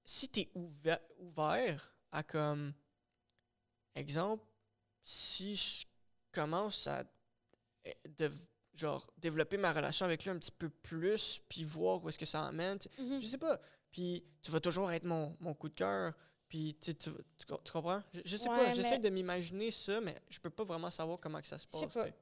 [0.04, 2.72] Si t'es ouvert, ouvert à comme.
[3.94, 4.44] Exemple,
[5.02, 5.86] si je
[6.32, 7.04] commence à.
[7.84, 7.96] eh,
[8.74, 12.26] genre, développer ma relation avec lui un petit peu plus, puis voir où est-ce que
[12.26, 12.78] ça emmène.
[12.78, 13.20] tu sais, Mhm.
[13.20, 13.60] je sais pas.
[13.90, 16.14] Puis tu vas toujours être mon, mon coup de cœur.
[16.48, 18.02] Puis tu, tu, tu co- tu comprends?
[18.12, 18.72] Je, je sais Ouais, pas.
[18.72, 21.66] J'essaie mais- de m'imaginer ça, mais je peux pas vraiment savoir comment que ça se
[21.66, 21.92] passe.
[21.94, 22.06] pas.
[22.08, 22.14] tu.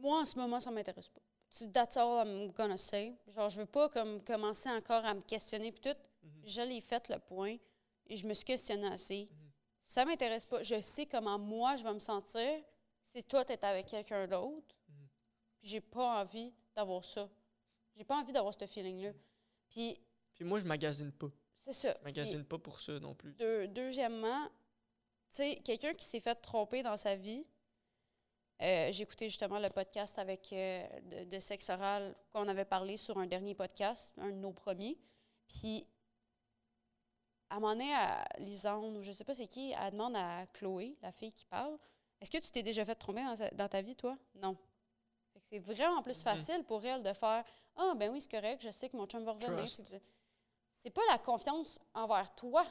[0.00, 1.20] Moi, en ce moment, ça m'intéresse pas.
[1.50, 3.14] Tu- That's all I'm gonna say.
[3.28, 5.98] Genre, je veux pas comme commencer encore à me questionner puis tout.
[6.22, 6.42] Mhm.
[6.44, 7.56] Je l'ai fait le point
[8.06, 9.28] et je me suis questionnée assez.
[9.30, 9.50] Mhm.
[9.84, 10.62] Ça m'intéresse pas.
[10.62, 12.62] Je sais comment moi je vais me sentir
[13.02, 14.74] si toi t'es avec quelqu'un d'autre.
[14.88, 15.08] Mhm.
[15.58, 17.28] Puis j'ai pas envie d'avoir ça.
[17.96, 19.12] J'ai pas envie d'avoir ce feeling-là.
[19.68, 20.00] Puis
[20.34, 21.28] Puis moi, je magasine pas.
[21.62, 21.96] C'est ça.
[22.02, 23.32] Magasine pas pour ça non plus.
[23.34, 24.46] Deux- deuxièmement,
[25.30, 27.44] tu sais, quelqu'un qui s'est fait tromper dans sa vie.
[28.60, 32.96] euh, J'ai écouté justement le podcast avec euh, de, de sexe oral qu'on avait parlé
[32.96, 34.98] sur un dernier podcast, un de nos premiers.
[35.48, 35.86] Puis,
[37.50, 40.46] à un moment donné, à Lisande, ou je sais pas c'est qui, elle demande à
[40.54, 41.76] Chloé, la fille qui parle,
[42.20, 44.16] est-ce que tu t'es déjà fait tromper dans, sa- dans ta vie, toi?
[44.36, 44.56] Non.
[45.50, 46.22] C'est vraiment plus Mhm.
[46.24, 47.44] facile pour elle de faire
[47.76, 49.56] Ah, ben oui, c'est correct, je sais que mon chum va revenir.
[49.56, 49.94] Trust.
[50.82, 52.64] C'est pas la confiance envers toi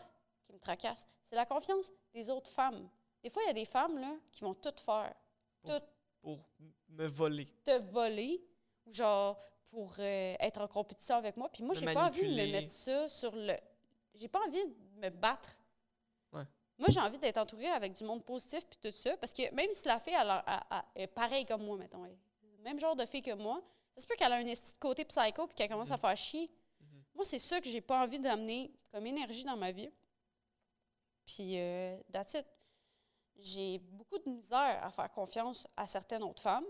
[0.44, 2.90] qui me tracasse, c'est la confiance des autres femmes.
[3.24, 5.14] Des fois, il y a des femmes là, qui vont tout faire.
[6.22, 7.46] Pour m- me voler.
[7.64, 8.44] Te voler,
[8.86, 11.48] ou genre pour euh, être en compétition avec moi.
[11.48, 13.54] Puis moi, j'ai pas envie de me mettre ça sur le.
[14.14, 15.58] J'ai pas envie de me battre.
[16.34, 16.44] Ouais.
[16.78, 19.16] Moi, j'ai envie d'être entourée avec du monde positif puis tout ça.
[19.18, 22.06] Parce que même si la fille elle a- est pareille comme moi, mettons,
[22.60, 23.62] même genre de fille que moi,
[23.96, 26.02] ça se peut qu'elle a un côté psycho puis qu'elle commence à Mhm.
[26.02, 26.52] faire chier.
[27.14, 29.92] Moi, c'est ça que j'ai pas envie d'amener comme énergie dans ma vie.
[31.26, 32.46] Puis, euh, that's it.
[33.38, 36.66] J'ai beaucoup de misère à faire confiance à certaines autres femmes.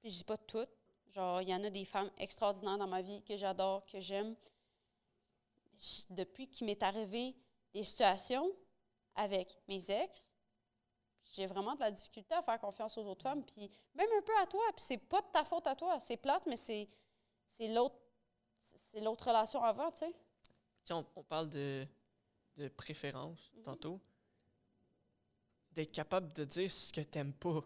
[0.00, 0.70] Puis, je dis pas toutes.
[1.10, 4.36] Genre, il y en a des femmes extraordinaires dans ma vie que j'adore, que j'aime.
[6.10, 7.36] Depuis qu'il m'est arrivé
[7.72, 8.50] des situations
[9.14, 10.34] avec mes ex,
[11.32, 13.44] j'ai vraiment de la difficulté à faire confiance aux autres femmes.
[13.44, 14.62] Puis, même un peu à toi.
[14.76, 15.98] Puis, c'est pas de ta faute à toi.
[16.00, 16.88] C'est plate, mais c'est
[17.60, 17.98] l'autre
[18.76, 20.12] c'est l'autre relation avant, tu sais.
[20.12, 20.50] Tu
[20.84, 21.86] sais, on, on parle de,
[22.56, 23.62] de préférence Mhm.
[23.62, 24.00] tantôt.
[25.72, 27.62] D'être capable de dire ce que t'aimes pas,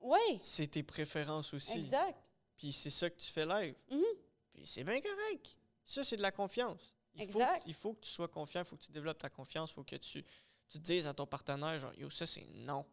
[0.00, 1.78] Oui, c'est tes préférences aussi.
[1.78, 2.18] exact.
[2.56, 3.74] Puis c'est ça que tu fais live.
[3.90, 4.02] Mhm.
[4.52, 5.58] Puis c'est bien correct.
[5.84, 6.94] Ça, c'est de la confiance.
[7.14, 9.72] Il faut, il faut que tu sois confiant, il faut que tu développes ta confiance,
[9.72, 10.24] il faut que tu,
[10.68, 12.86] tu dises à ton partenaire, genre, yo, ça c'est non,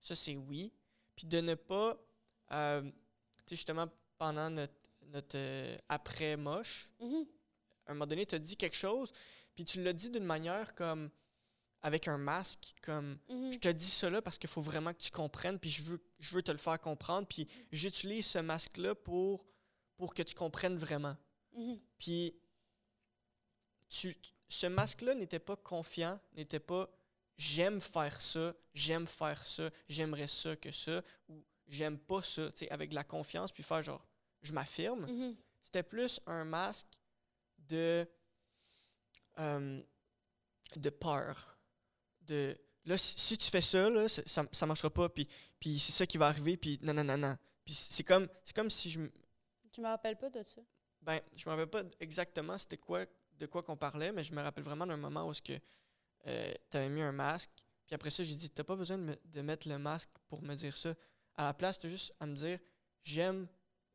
[0.00, 0.70] ça c'est oui.
[1.16, 1.96] Puis de ne pas,
[2.52, 2.90] euh, tu
[3.46, 3.88] sais, justement,
[4.18, 4.74] pendant notre,
[5.14, 7.26] notre euh, après-moche, Mhm.
[7.86, 9.12] à un moment donné, tu as dit quelque chose,
[9.54, 11.08] puis tu l'as dit d'une manière comme,
[11.82, 13.52] avec un masque, comme, Mhm.
[13.52, 16.34] je te dis là parce qu'il faut vraiment que tu comprennes, puis je veux, je
[16.34, 19.46] veux te le faire comprendre, puis j'utilise ce masque-là pour,
[19.96, 21.16] pour que tu comprennes vraiment.
[21.52, 21.78] Mhm.
[21.98, 22.34] Puis,
[23.88, 24.16] tu,
[24.48, 26.88] ce masque-là n'était pas confiant, n'était pas
[27.36, 32.58] j'aime faire ça, j'aime faire ça, j'aimerais ça que ça, ou j'aime pas ça, tu
[32.58, 34.04] sais, avec de la confiance, puis faire genre,
[34.44, 35.06] je m'affirme.
[35.06, 35.36] Mhm.
[35.62, 37.00] C'était plus un masque
[37.58, 38.06] de,
[39.38, 39.82] euh,
[40.76, 41.58] de peur.
[42.22, 45.28] De, là, si, si tu fais ça, là, ça, ça, marchera pas, puis,
[45.58, 47.36] puis c'est ça qui va arriver, puis non, non, non, non.
[47.64, 49.00] Puis c'est comme, c'est comme si je,
[49.74, 50.60] Je me rappelle pas de ça?
[51.02, 53.04] Ben, je me rappelle pas exactement c'était quoi,
[53.38, 55.58] de quoi qu'on parlait, mais je me rappelle vraiment d'un moment où que
[56.22, 57.50] tu avais mis un masque.
[57.86, 60.40] Puis après ça, j'ai dit, t'as pas besoin de, me- de mettre le masque pour
[60.42, 60.94] me dire ça.
[61.34, 62.58] À la place, t'as juste à me dire,
[63.02, 63.46] j'aime,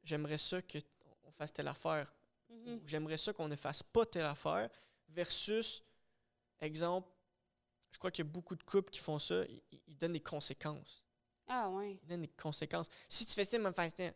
[0.03, 0.85] j'aimerais ça que t-
[1.23, 2.12] on fasse telle affaire.
[2.49, 2.73] Mhm.
[2.75, 4.69] Ou J'aimerais ça qu'on ne fasse pas telle affaire.
[5.09, 5.83] Versus,
[6.59, 7.09] exemple,
[7.91, 9.43] je crois qu'il y a beaucoup de couples qui font ça,
[9.88, 11.03] ils, donnent des conséquences.
[11.47, 11.99] Ah, ouais.
[12.03, 12.88] Ils donnent des conséquences.
[13.07, 14.12] Si tu fais ça, me faire ça.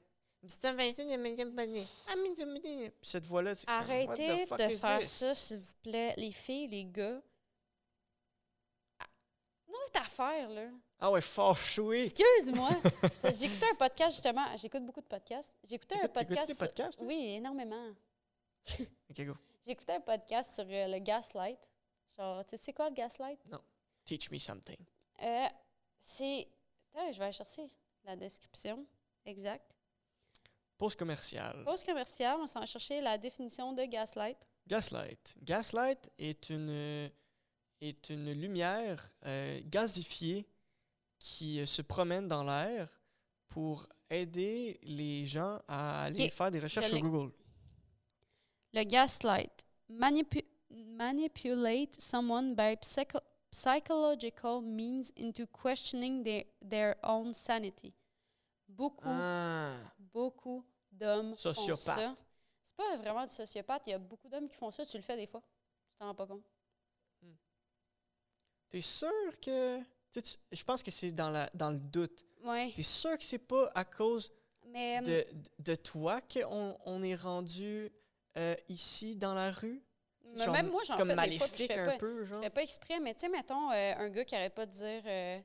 [0.45, 1.89] Si tu fais ça, me pas ça.
[2.07, 5.09] Ah, mais je me dis- Puis cette voix-là, Arrêtez de faire this?
[5.11, 6.13] ça, s'il vous plaît.
[6.17, 7.21] Les filles, les gars.
[10.17, 10.69] Ah, affaire, là.
[10.99, 12.03] Ah ouais, fâché.
[12.03, 12.69] Excuse-moi.
[13.21, 14.45] Ça, J'ai écouté un podcast, justement.
[14.57, 15.53] J'écoute beaucoup de podcasts.
[15.69, 16.47] Écouté un podcast.
[16.47, 16.99] des podcasts?
[17.01, 17.89] Oui, énormément.
[19.09, 19.33] Ok, go.
[19.65, 21.59] J'ai écouté un podcast sur euh, le gaslight.
[22.17, 23.39] Genre, tu sais quoi le gaslight?
[24.05, 24.77] Teach me something.
[25.21, 25.47] Euh,
[25.99, 26.47] c'est.
[26.89, 27.69] Attends, je vais aller chercher
[28.03, 28.85] la description
[29.25, 29.75] exacte.
[30.77, 31.63] Pause commerciale.
[31.63, 34.37] Pause commerciale, on s'en va chercher la définition de gaslight.
[34.67, 35.35] Gaslight.
[35.41, 37.09] Gaslight est une, euh,
[37.87, 40.47] est une lumière euh, gazifiée
[41.19, 42.89] qui euh, se promène dans l'air
[43.47, 46.99] pour aider les gens à aller faire des recherches sur.
[47.01, 47.31] Google.
[48.73, 49.65] Le gaslight.
[49.89, 57.93] Manipu- manipulate someone by psycho- psychological means into questioning their, their own sanity.
[58.67, 59.77] Beaucoup, Ah.
[59.99, 62.15] beaucoup d'hommes font ça.
[62.63, 63.83] C'est pas vraiment du sociopathe.
[63.87, 64.83] Il y a beaucoup d'hommes qui font ça.
[64.85, 65.41] Tu le fais des fois.
[65.91, 66.43] Tu t'en rends pas compte.
[68.73, 69.79] T'es sûr que.
[70.11, 72.25] tu je pense que c'est dans, la, dans le doute.
[72.43, 72.73] Oui.
[72.73, 74.31] T'es sûr que c'est pas à cause
[74.65, 75.25] Mais hum, de,
[75.59, 77.91] de toi qu'on on est rendu
[78.35, 79.81] euh, ici dans la rue?
[80.23, 81.47] mais Genre, même moi, j'en comme fais des fois.
[81.47, 82.41] je fais un pas, peu, je genre.
[82.43, 82.99] fais pas exprès.
[82.99, 85.39] Mais tu sais, mettons, euh, un gars qui arrête pas de dire, euh,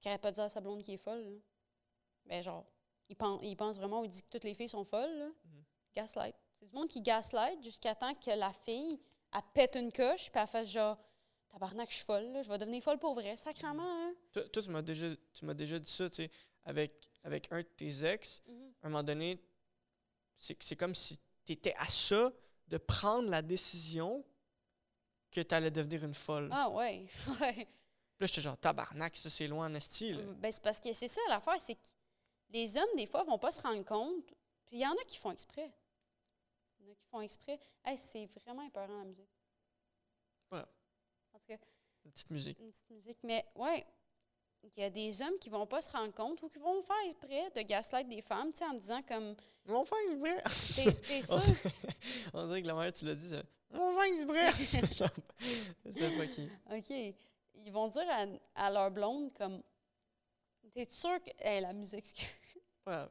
[0.00, 1.22] qui arrête pas de dire à sa blonde qui est folle.
[1.22, 1.38] là.
[2.24, 2.64] Ben genre,
[3.10, 5.18] il pense, il pense vraiment ou il dit que toutes les filles sont folles.
[5.18, 5.26] là.
[5.26, 5.64] Mhm.
[5.94, 6.34] Gaslight.
[6.58, 8.98] C'est du monde qui gaslight jusqu'à temps que la fille,
[9.34, 10.96] elle pète une coche, puis elle fasse genre,
[11.54, 13.82] tabarnak, je suis folle, là, je vais devenir folle pour vrai, sacrément.
[13.84, 14.14] Hein?
[14.32, 16.30] Toi, toi, tu m'as déjà, tu m'as déjà dit ça, tu sais,
[16.64, 18.42] avec, avec un de tes ex.
[18.46, 18.74] Mhm.
[18.82, 19.40] À un moment donné,
[20.36, 22.32] c'est c'est comme si tu étais à ça
[22.66, 24.24] de prendre la décision
[25.30, 26.48] que tu allais devenir une folle.
[26.52, 27.06] Ah ouais,
[27.40, 27.54] ouais.
[27.54, 30.12] Puis là, j'étais genre, tabarnak, ça c'est loin en esti.
[30.12, 30.22] là.
[30.38, 31.88] Ben, c'est parce que c'est ça l'affaire, c'est que
[32.50, 34.24] les hommes, des fois, vont pas se rendre compte.
[34.66, 35.72] Puis il y en a qui font exprès.
[36.80, 37.60] Il y en a qui font exprès.
[37.84, 39.28] Hey, c'est vraiment épeurant la musique.
[42.04, 42.58] Une petite musique.
[42.60, 43.18] une petite musique.
[43.22, 43.84] Mais ouais,
[44.62, 46.96] il y a des hommes qui vont pas se rendre compte ou qui vont faire
[47.06, 49.34] exprès de gaslight des femmes, tu sais, en disant comme
[49.66, 50.42] Ils vont faire une vraie.
[51.06, 51.40] t'es sûr?
[51.40, 51.70] dirait,
[52.32, 53.42] on dirait que la mère, tu l'as dit, ça.
[53.72, 54.92] Ils vont faire.
[54.92, 55.08] Genre,
[55.86, 56.48] C'était fucké.
[56.70, 57.14] OK.
[57.56, 58.26] Ils vont dire à,
[58.66, 59.62] à leur blonde comme
[60.72, 61.30] T'es sûr que.
[61.38, 62.26] Hey, la musique, excuse.
[62.86, 63.04] Ouais.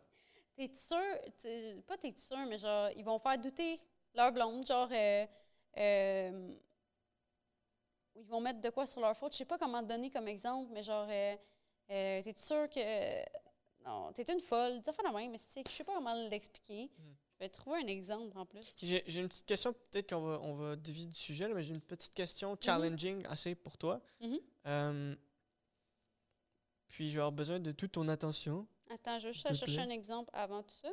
[0.55, 0.97] T'es sûr,
[1.37, 3.79] t'sais, pas t'es sûr, mais genre, ils vont faire douter
[4.13, 5.25] leur blonde, genre, euh,
[5.77, 6.55] euh,
[8.15, 9.33] ils vont mettre de quoi sur leur faute.
[9.33, 11.35] Je sais pas comment te donner comme exemple, mais genre, euh,
[11.91, 13.23] euh, t'es sûr que.
[13.85, 16.13] non, t'es une folle, dis affaires de même, mais c'est que je sais pas comment
[16.29, 16.91] l'expliquer.
[16.97, 17.15] Mhm.
[17.33, 18.73] Je vais trouver un exemple en plus.
[18.77, 21.73] J'ai une petite question, peut-être qu'on va, on va dévier du sujet, là, mais j'ai
[21.73, 24.01] une petite question challenging assez pour toi.
[24.21, 24.39] Mhm.
[24.67, 25.15] Euh,
[26.87, 28.67] puis je vais avoir besoin de toute ton attention.
[28.89, 30.89] Attends, je vais chercher un exemple avant tout ça.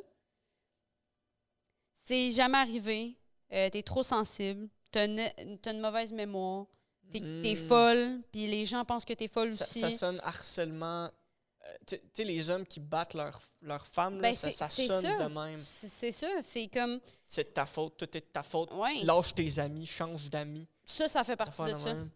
[1.93, 3.15] C'est jamais arrivé.
[3.53, 4.67] Euh, t'es trop sensible.
[4.89, 6.65] T'as une, t'as une mauvaise mémoire.
[7.11, 7.55] T'es Hmm.
[7.67, 8.21] folle.
[8.31, 9.79] Puis les gens pensent que t'es folle Ça, aussi.
[9.81, 11.05] ça sonne harcèlement.
[11.05, 15.01] euh, tu sais, les hommes qui battent leur, leur femme, là, Ben, ça, ça sonne
[15.01, 15.27] ça.
[15.27, 15.57] de même.
[15.57, 16.27] C'est ça.
[16.41, 16.99] C'est comme.
[17.27, 18.71] C'est de ta faute, tout est de ta faute.
[18.73, 19.03] Ouais.
[19.03, 20.67] Lâche tes amis, change d'amis.
[20.83, 21.93] Ça, ça fait partie de de ça.
[21.93, 22.09] même.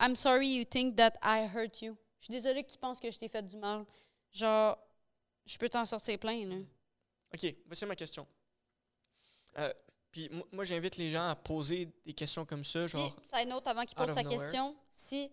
[0.00, 1.96] I'm sorry you think that I hurt you.
[2.20, 3.84] Je suis désolée que tu penses que je t'ai fait du mal.
[4.32, 4.78] Genre,
[5.46, 6.56] je peux t'en sortir plein, là.
[7.34, 8.26] OK, voici ma question.
[9.58, 9.72] Euh,
[10.14, 13.12] puis mo- moi, j'invite les gens à poser des questions comme ça, genre...
[13.16, 14.38] Puis, side note, avant qu'il out pose of sa nowhere.
[14.38, 15.28] question, si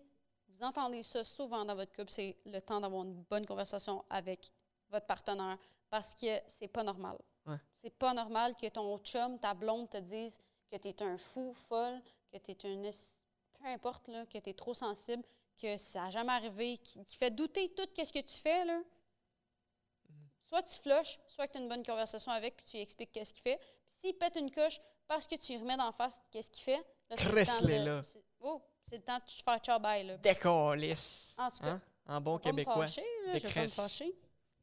[0.48, 4.50] vous entendez ça souvent dans votre couple, c'est le temps d'avoir une bonne conversation avec
[4.90, 5.56] votre partenaire
[5.88, 7.16] parce que c'est pas normal.
[7.46, 7.56] Ouais.
[7.76, 11.54] C'est pas normal que ton chum, ta blonde te dise que tu es un fou,
[11.54, 12.00] folle,
[12.32, 12.82] que tu es un.
[12.82, 13.16] es-
[13.60, 15.22] Peu importe, là, que tu es trop sensible,
[15.56, 18.64] que ça n'a jamais arrivé, qui, qui fait douter tout ce que tu fais.
[18.64, 18.78] Là.
[18.78, 20.28] Mhm.
[20.42, 23.12] Soit tu flushes, soit que tu as une bonne conversation avec, puis tu lui expliques
[23.12, 23.60] qu'est-ce qu'il fait.
[24.02, 27.16] S'il pète une coche parce que tu lui remets d'en face qu'est-ce qu'il fait, là,
[27.16, 28.02] c'est le temps Crisse-les, de- là.
[28.02, 30.04] c'est- Oh, c'est le temps de te faire bye.
[30.04, 30.16] Là.
[30.16, 31.36] Décalisse!
[31.38, 31.82] En tout cas, Hein?
[32.06, 32.74] En bon Je québécois.
[32.86, 34.12] fâcher, là, je vais pas me fâcher.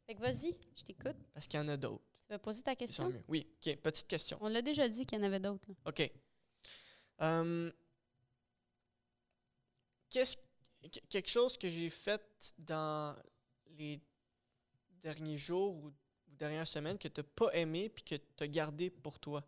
[0.06, 1.16] Fait que vas-y, je t'écoute.
[1.34, 2.04] Parce qu'il y en a d'autres.
[2.20, 3.14] Tu veux poser ta question?
[3.30, 4.38] Oui, OK, petite question.
[4.42, 5.66] On l'a déjà dit qu'il y en avait d'autres.
[5.70, 5.76] là.
[5.86, 6.12] OK.
[7.22, 7.72] Euh,
[10.10, 13.16] qu'est-ce, que- quelque chose que j'ai fait dans
[13.68, 14.02] les
[15.02, 15.92] derniers jours ou, ou
[16.40, 19.44] dernières semaines que tu n'as pas aimé puis que tu as gardé pour toi?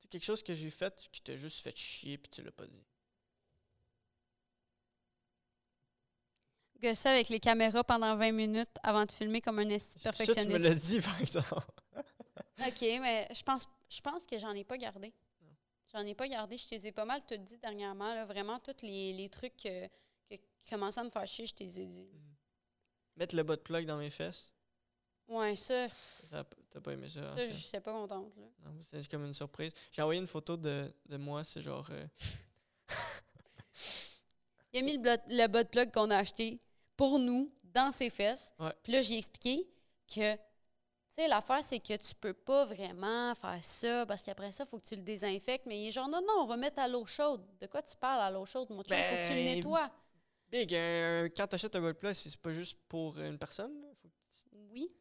[0.00, 2.66] C'est quelque chose que j'ai fait qui t'a juste fait chier puis tu l'as pas
[2.66, 2.84] dit.
[6.80, 10.22] Gosser avec les caméras pendant 20 minutes avant de filmer comme un esti Ça, tu
[10.22, 10.64] me perfectionniste.
[10.66, 11.54] l'as dit, par exemple.
[12.60, 15.12] OK, mais je pense, je pense que j'en ai pas gardé.
[15.92, 16.58] J'en ai pas gardé.
[16.58, 18.14] Je te les ai pas mal tout dit dernièrement.
[18.14, 21.54] Là, vraiment, tous les, les trucs que- que- qui commençaient à me faire chier, je
[21.54, 22.08] te les ai dit.
[23.16, 24.52] Mettre le bas de plug dans mes fesses.
[25.28, 25.88] Ouais, ça,
[26.70, 27.20] T'as pas aimé ça?
[27.20, 27.48] hein, ça?
[27.48, 28.32] je suis pas contente.
[28.36, 28.44] Là.
[28.64, 29.72] Non, c'est comme une surprise.
[29.90, 31.86] J'ai envoyé une photo de, de moi, c'est genre.
[31.90, 32.06] euh,
[34.72, 36.60] Il a mis le, blo- le de plug qu'on a acheté
[36.96, 38.52] pour nous dans ses fesses.
[38.58, 38.72] Ouais.
[38.82, 39.66] Puis là, j'ai expliqué
[40.06, 40.40] que, tu
[41.08, 44.78] sais, l'affaire, c'est que tu peux pas vraiment faire ça parce qu'après ça, il faut
[44.78, 45.66] que tu le désinfectes.
[45.66, 47.42] Mais il est genre, non, non, on va mettre à l'eau chaude.
[47.60, 48.96] De quoi tu parles à l'eau chaude, mon chum?
[48.96, 49.90] faut que tu le Ben, nettoies.
[50.50, 53.80] Big, un- quand t'achètes un de plug, c'est pas juste pour une personne.
[53.80, 53.88] là?
[54.02, 54.14] Faut que
[54.72, 54.94] Oui.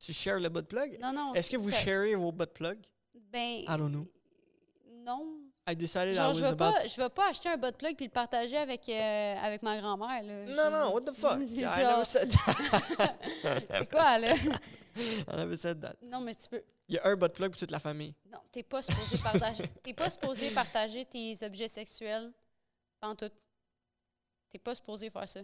[0.00, 0.98] Tu shares le de plug?
[1.00, 1.34] Non, non.
[1.34, 2.78] Est-ce que vous ça- sharez vos bas de plug?
[3.14, 3.60] Ben.
[3.62, 4.08] I don't know.
[5.04, 5.36] Non.
[5.68, 6.56] I decided I Genre, was je about.
[6.72, 9.78] pas, je vais pas acheter un bot plug puis le partager avec, euh, avec ma
[9.78, 10.22] grand-mère.
[10.48, 11.38] Non, non, what the fuck?
[11.40, 13.16] I never said that.
[13.78, 14.34] C'est quoi, là?
[14.96, 15.94] I never said that.
[16.02, 16.62] Non, mais tu peux.
[16.88, 18.14] Il y a un de plug pour toute la famille.
[18.32, 19.68] Non, t'es pas supposé partager.
[19.84, 22.32] T'es pas supposé partager tes objets sexuels
[23.00, 23.30] en tout.
[24.50, 25.40] T'es pas supposé faire ça.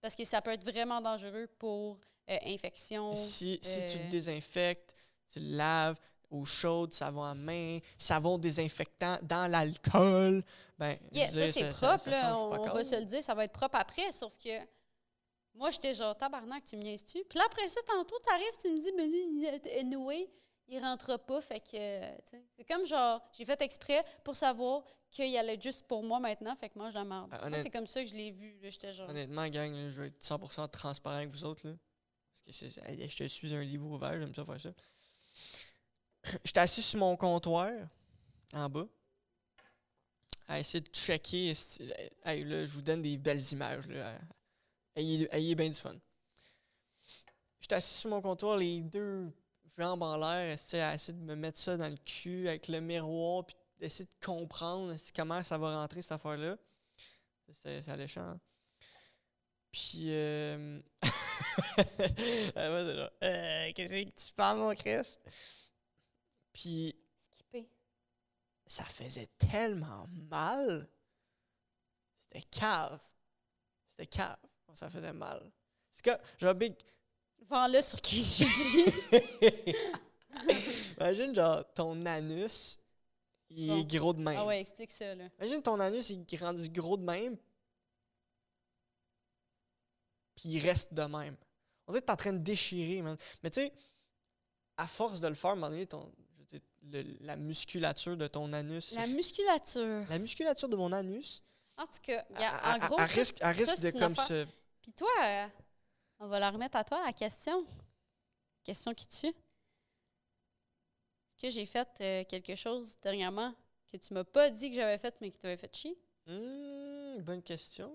[0.00, 1.98] Parce que ça peut être vraiment dangereux pour
[2.30, 3.14] euh, infection.
[3.14, 4.94] Si, si tu euh, le désinfectes,
[5.32, 5.98] tu le laves,
[6.30, 10.44] eau chaude, savon à main, savon désinfectant dans l'alcool,
[10.78, 10.96] ben.
[11.12, 12.30] Yeah, ça, c'est propre, ça là.
[12.34, 14.50] change On, va se le dire, ça va être propre après, sauf que
[15.54, 17.24] moi, j'étais genre tabarnak, tu me niaises-tu?
[17.28, 20.30] Puis là, après ça, tantôt, t'arrives, tu me dis, mais lui, il- anyway,
[20.68, 22.12] il rentrera pas, fait que, euh,
[22.56, 26.54] c'est comme genre, j'ai fait exprès pour savoir qu'il allait être juste pour moi maintenant,
[26.54, 27.28] fait que moi, je la merde.
[27.32, 29.10] Ah, honnête- c'est comme ça que je l'ai vu, là, j'étais genre.
[29.10, 31.66] Honnêtement, gang, là, je vais être 100% transparent avec vous autres.
[31.66, 34.70] Là, parce que c'est, hey, je suis un livre ouvert, j'aime ça faire ça.
[36.44, 37.72] J'étais assis sur mon comptoir,
[38.52, 38.86] en bas,
[40.48, 41.54] à essayer de checker.
[42.24, 43.86] là, je vous donne des belles images.
[43.88, 44.18] Là.
[44.96, 45.96] Ayez, bien du fun.
[47.60, 49.32] J'étais assis sur mon comptoir, les deux
[49.76, 53.46] jambes en l'air, à essayer de me mettre ça dans le cul avec le miroir,
[53.46, 56.56] puis d'essayer de comprendre comment ça va rentrer cette affaire-là.
[57.52, 58.22] C'était alléchant.
[58.22, 58.40] hein.
[59.72, 60.80] Puis, euh...
[61.02, 65.16] ah, moi, genre, Euh, qu'est-ce que tu parles, mon Chris?
[66.52, 67.68] Puis, Skippé.
[68.66, 70.88] ça faisait tellement mal.
[72.18, 72.98] C'était cave.
[73.90, 74.36] C'était cave.
[74.74, 75.50] Ça faisait mal.
[75.90, 76.74] C'est que, genre, Big.
[77.48, 78.84] Vends-le sur Kijiji.
[80.98, 82.78] Imagine, genre, ton anus,
[83.48, 83.78] il Bon.
[83.80, 84.36] est gros de même.
[84.38, 85.24] ah ouais, explique ça, là.
[85.40, 87.36] Imagine ton anus, il est rendu gros de même.
[90.36, 91.36] Puis il reste de même.
[91.86, 93.16] On dirait que t'es en train de déchirer, man.
[93.42, 93.72] Mais tu sais,
[94.76, 96.10] à force de le faire, à un moment donné, ton,
[96.50, 98.92] je le- la musculature de ton anus.
[98.92, 100.04] La musculature.
[100.08, 101.42] la musculature de mon anus.
[101.76, 103.92] En tout cas, il y a- à, en gros, à ça, risque, à risque c'est
[103.92, 104.46] de comme affaire-.
[104.82, 105.46] Puis toi, euh,
[106.20, 107.66] on va la remettre à toi, la question.
[108.64, 109.26] Question qui tue.
[109.28, 109.34] Est-ce
[111.42, 113.54] que j'ai fait euh, quelque chose dernièrement
[113.90, 115.98] que tu m'as pas dit que j'avais fait, mais qui t'avait fait chier?
[116.26, 117.92] Hmm, bonne question.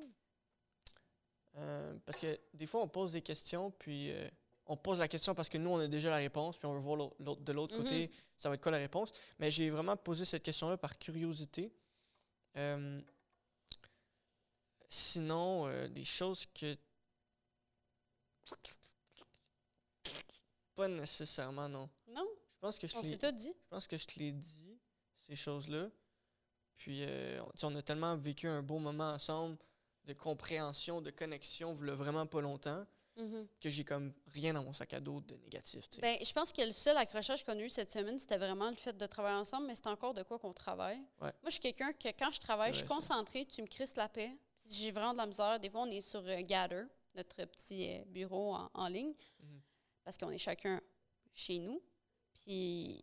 [1.57, 4.29] Euh, parce que des fois, on pose des questions, puis euh,
[4.65, 6.79] on pose la question parce que nous, on a déjà la réponse, puis on veut
[6.79, 7.83] voir l'autre- de l'autre Mhm.
[7.83, 9.11] côté, ça va être quoi la réponse.
[9.39, 11.71] Mais j'ai vraiment posé cette question-là par curiosité.
[12.57, 13.01] Euh,
[14.89, 16.75] sinon, des choses que.
[20.75, 21.89] Pas nécessairement, non.
[22.07, 22.27] Non?
[22.55, 23.53] Je pense que je On l'ai- s'est tout dit.
[23.63, 24.77] je pense que je te l'ai dit,
[25.19, 25.89] ces choses-là.
[26.75, 29.57] Puis, euh, on, on a tellement vécu un beau moment ensemble
[30.05, 32.85] de compréhension, de connexion, v'là vraiment pas longtemps,
[33.17, 33.47] Mhm.
[33.61, 35.87] que j'ai comme rien dans mon sac à dos de négatif.
[36.01, 38.75] Ben, je pense que le seul accrochage qu'on a eu cette semaine, c'était vraiment le
[38.75, 40.97] fait de travailler ensemble, mais c'est encore de quoi qu'on travaille.
[41.21, 41.31] Ouais.
[41.41, 44.09] Moi, je suis quelqu'un que quand je travaille, je suis concentrée, tu me crisses la
[44.09, 44.35] paix.
[44.57, 46.83] Si j'ai vraiment de la misère, des fois, on est sur euh, Gather,
[47.15, 49.61] notre petit euh, bureau en, en ligne, Mhm.
[50.03, 50.81] parce qu'on est chacun
[51.33, 51.81] chez nous.
[52.33, 53.01] Puis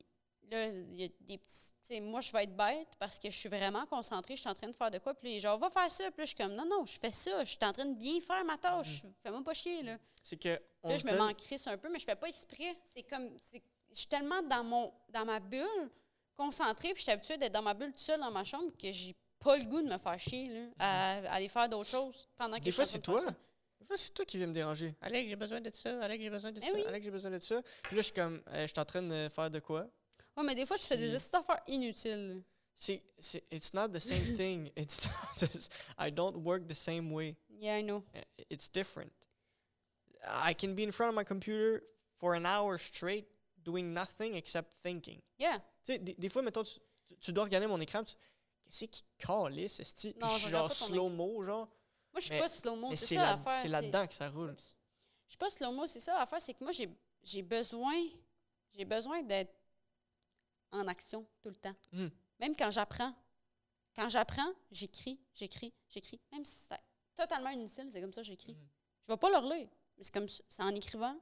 [0.52, 2.00] là, il y a des petits.
[2.00, 4.68] Moi, je vais être bête parce que je suis vraiment concentrée, je suis en train
[4.68, 5.14] de faire de quoi.
[5.14, 6.04] Puis genre, va faire ça.
[6.10, 7.94] Puis là, je suis comme, non, non, je fais ça, je suis en train de
[7.94, 9.02] bien faire ma tâche.
[9.22, 9.98] Fais-moi pas chier, là.
[10.22, 10.58] C'est que.
[10.82, 12.76] on Là, je me donne- crisse un peu, mais je fais pas exprès.
[12.84, 13.36] C'est comme.
[13.42, 15.90] c'est- Je suis tellement dans, mon, dans ma bulle,
[16.36, 18.90] concentrée, puis je suis habituée d'être dans ma bulle toute seule dans ma chambre que
[18.90, 22.26] j'ai pas le goût de me faire chier, là, à, à aller faire d'autres choses
[22.38, 23.26] pendant que Des je fois, suis en c'est train de toi.
[23.26, 23.38] faire ça.
[23.80, 24.94] Des fois, c'est toi qui viens me déranger.
[25.02, 26.00] Alex, j'ai besoin de ça.
[26.04, 26.72] Alex, j'ai besoin de Eh ça.
[26.72, 26.84] oui.
[26.86, 27.60] Alex, j'ai besoin de ça.
[27.82, 29.86] Puis là, je suis comme, euh, je suis en train de faire de quoi?
[30.36, 32.42] Ouais, mais des fois, tu fais des affaires inutiles.
[32.74, 34.70] C'est, c'est, it's not the same thing.
[34.76, 35.68] It's not the,
[35.98, 37.36] I don't work the same way.
[37.60, 38.02] Yeah, I know.
[38.14, 38.20] Uh,
[38.50, 39.12] It's different.
[40.26, 41.82] I can be in front of my computer
[42.18, 43.26] for an hour straight
[43.64, 45.20] doing nothing except thinking.
[45.38, 45.58] Yeah.
[45.84, 46.78] Tu sais, des, des fois, mettons, tu,
[47.08, 48.14] Tu, tu dois regarder mon écran, tu-
[48.70, 49.80] qu'est-ce qui calisse?
[50.00, 51.68] Puis Non, je suis genre slow-mo, genre.
[52.12, 53.58] Moi, je suis pas slow-mo, c'est ça l'affaire.
[53.60, 54.54] c'est là-dedans que ça roule.
[54.58, 56.72] Je suis pas slow-mo, c'est ça l'affaire, c'est que moi,
[57.22, 57.94] j'ai besoin,
[58.74, 59.52] j'ai besoin d'être
[60.72, 61.74] en action tout le temps.
[61.92, 62.08] Hmm.
[62.40, 63.14] Même quand j'apprends.
[63.94, 66.18] Quand j'apprends, j'écris, j'écris, j'écris.
[66.32, 66.80] Même si c'est
[67.14, 68.54] totalement inutile, c'est comme ça que j'écris.
[68.54, 68.68] Mhm.
[69.06, 71.14] Je vais pas le relire, mais c'est comme c'est en écrivant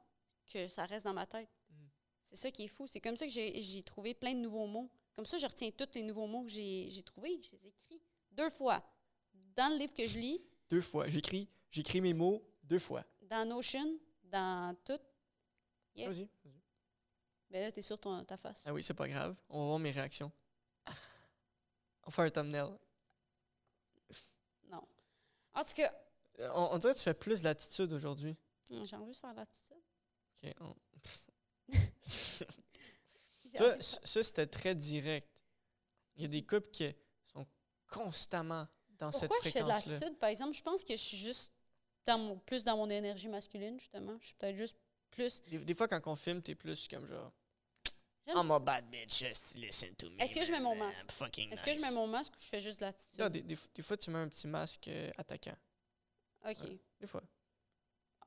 [0.46, 1.48] que ça reste dans ma tête.
[1.70, 1.88] Mhm.
[2.26, 2.86] C'est ça qui est fou.
[2.86, 4.88] C'est comme ça que j'ai j'ai trouvé plein de nouveaux mots.
[5.16, 7.40] Comme ça, je retiens tous les nouveaux mots que j'ai j'ai trouvés.
[7.42, 8.82] Je les écris deux fois.
[9.57, 11.09] Dans le livre que je lis, Deux fois.
[11.09, 13.05] J'écris, j'écris mes mots deux fois.
[13.22, 15.01] dans Notion, dans tout.
[15.96, 16.09] Yeah.
[16.09, 16.28] Vas-y.
[16.44, 16.59] vas-y.
[17.51, 18.64] Ben là, t'es sur ton, ta face.
[18.66, 19.34] Ah oui, c'est pas grave.
[19.48, 20.30] On va voir mes réactions.
[22.07, 22.68] On fait un thumbnail.
[24.68, 24.86] Non.
[25.55, 25.92] En tout cas,
[26.38, 28.36] Euh, On, on dirait que tu fais plus d'attitude aujourd'hui.
[28.70, 29.76] hum, j'ai envie de faire l'attitude.
[30.42, 30.76] Ok, on-
[33.80, 35.28] ça, c'était très direct.
[36.16, 36.92] Il y a des couples qui
[37.32, 37.46] sont
[37.88, 39.92] constamment dans cette Pourquoi je fais de fréquence-là.
[39.94, 40.57] l'attitude, par exemple?
[40.57, 41.53] Je pense que je suis juste
[42.07, 44.16] dans mon, plus dans mon énergie masculine, justement.
[44.20, 44.76] Je suis peut-être juste
[45.11, 45.42] plus...
[45.44, 47.32] Des, des fois, quand on filme, t'es plus comme genre.
[48.29, 50.16] I'm a bad bitch, just listen to me.
[50.23, 51.09] Est-ce que je mets mon masque?
[51.51, 53.21] Est-ce que je mets mon masque ou je fais juste de l'attitude?
[53.29, 55.57] Des, des, des fois, tu mets un petit masque euh, attaquant.
[56.45, 56.59] OK.
[56.61, 56.79] Ouais.
[57.01, 57.23] Des fois.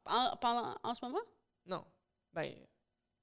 [0.06, 1.22] En, pendant, en ce moment?
[1.66, 1.86] Non.
[2.34, 2.54] Ben,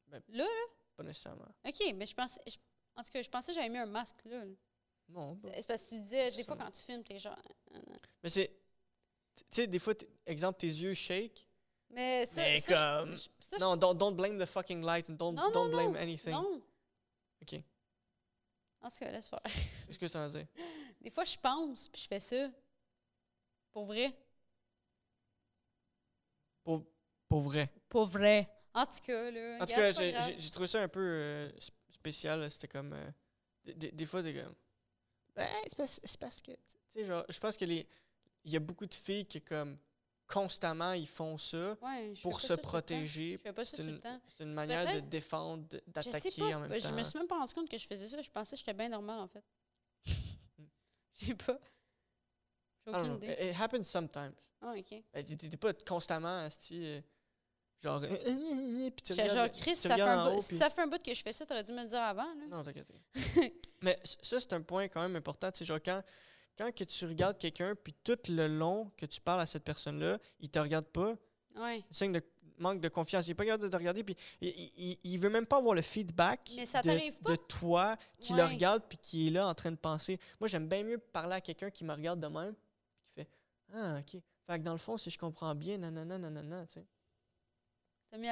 [0.06, 0.50] ben, Là, là?
[0.96, 1.48] pas nécessairement.
[1.66, 2.40] OK, mais je pensais...
[2.46, 2.56] je-
[2.96, 4.44] en tout cas, je pensais que j'avais mis un masque, là.
[4.44, 4.52] là.
[5.08, 5.38] Non.
[5.54, 7.36] C'est parce que tu disais, des fois, quand tu filmes, t'es genre...
[7.74, 7.96] euh, euh.
[8.22, 8.48] Mais c'est.
[9.36, 9.94] Tu sais, des fois,
[10.26, 11.46] exemple, tes yeux shake.
[11.90, 15.08] Mais ça, Mais ça, comme- je- ça, je- Non, don't, don't blame the fucking light
[15.10, 16.32] and don't, Non, blame non, anything.
[16.32, 16.62] non.
[17.42, 17.54] OK.
[18.82, 19.40] En tout cas, laisse faire.
[19.86, 20.46] Qu'est-ce que ça veut dire?
[21.00, 22.48] Des fois, je pense, puis je fais ça.
[23.72, 24.14] Pour vrai.
[26.64, 26.84] Pour,
[27.28, 27.70] pour vrai.
[27.88, 28.48] Pour vrai.
[28.74, 29.58] En tout cas, là.
[29.60, 32.48] En tout cas, j'ai- trouvé ça un peu euh, sp- spécial.
[32.50, 32.92] C'était comme.
[32.92, 33.10] euh,
[33.64, 34.54] des, des- des fois, des comme.
[35.34, 36.52] Ben, c'est parce, c'est parce que.
[36.52, 36.58] Tu
[36.90, 37.86] sais, genre, je pense que les.
[38.44, 39.76] Il y a beaucoup de filles qui, comme.
[40.32, 43.38] Constamment, ils font ça Ouais, je pour se protéger.
[43.44, 46.94] Je C'est une, c'est une manière de défendre, Je d'attaquer en même Je temps.
[46.94, 48.22] me suis même pas rendu compte que je faisais ça.
[48.22, 49.42] Je pensais que j'étais bien normal, en fait.
[51.20, 51.58] Je sais pas.
[52.86, 53.32] J'ai don't aucune idée.
[53.48, 54.34] It, it happens sometimes.
[54.62, 54.94] Ah, OK.
[55.12, 57.00] Ben, t'es- pas constamment, asti, euh,
[57.82, 58.00] genre.
[58.00, 58.10] puis
[59.02, 61.02] tu J'étais regardes- genre, Chris, ça fait, un haut, si puis- ça fait un bout
[61.02, 62.22] que je fais ça, t'aurais dû me le dire avant.
[62.34, 62.46] Là.
[62.48, 62.88] Non, t'inquiète.
[63.82, 65.50] Mais ça, c'est un point quand même important.
[65.52, 66.02] Sais, genre, quand,
[66.60, 70.18] quand que tu regardes quelqu'un, puis tout le long que tu parles à cette personne-là,
[70.40, 71.14] il te regarde pas,
[71.56, 71.82] Ouais.
[71.90, 72.22] signe de
[72.58, 73.26] manque de confiance.
[73.26, 75.80] Il est pas capable de te regarder, puis il, il veut même pas avoir le
[75.82, 77.30] feedback Mais ça de, t'arrive pas?
[77.30, 80.20] de toi qui le regarde, puis qui est là en train de penser.
[80.38, 82.66] Moi, j'aime bien mieux parler à quelqu'un qui me regarde de même, puis
[83.06, 83.28] qui fait
[83.72, 84.20] Ah, OK.
[84.46, 86.86] Fait que dans le fond, si je comprends bien, nanana, nanana, tu sais.
[88.10, 88.26] T'as mis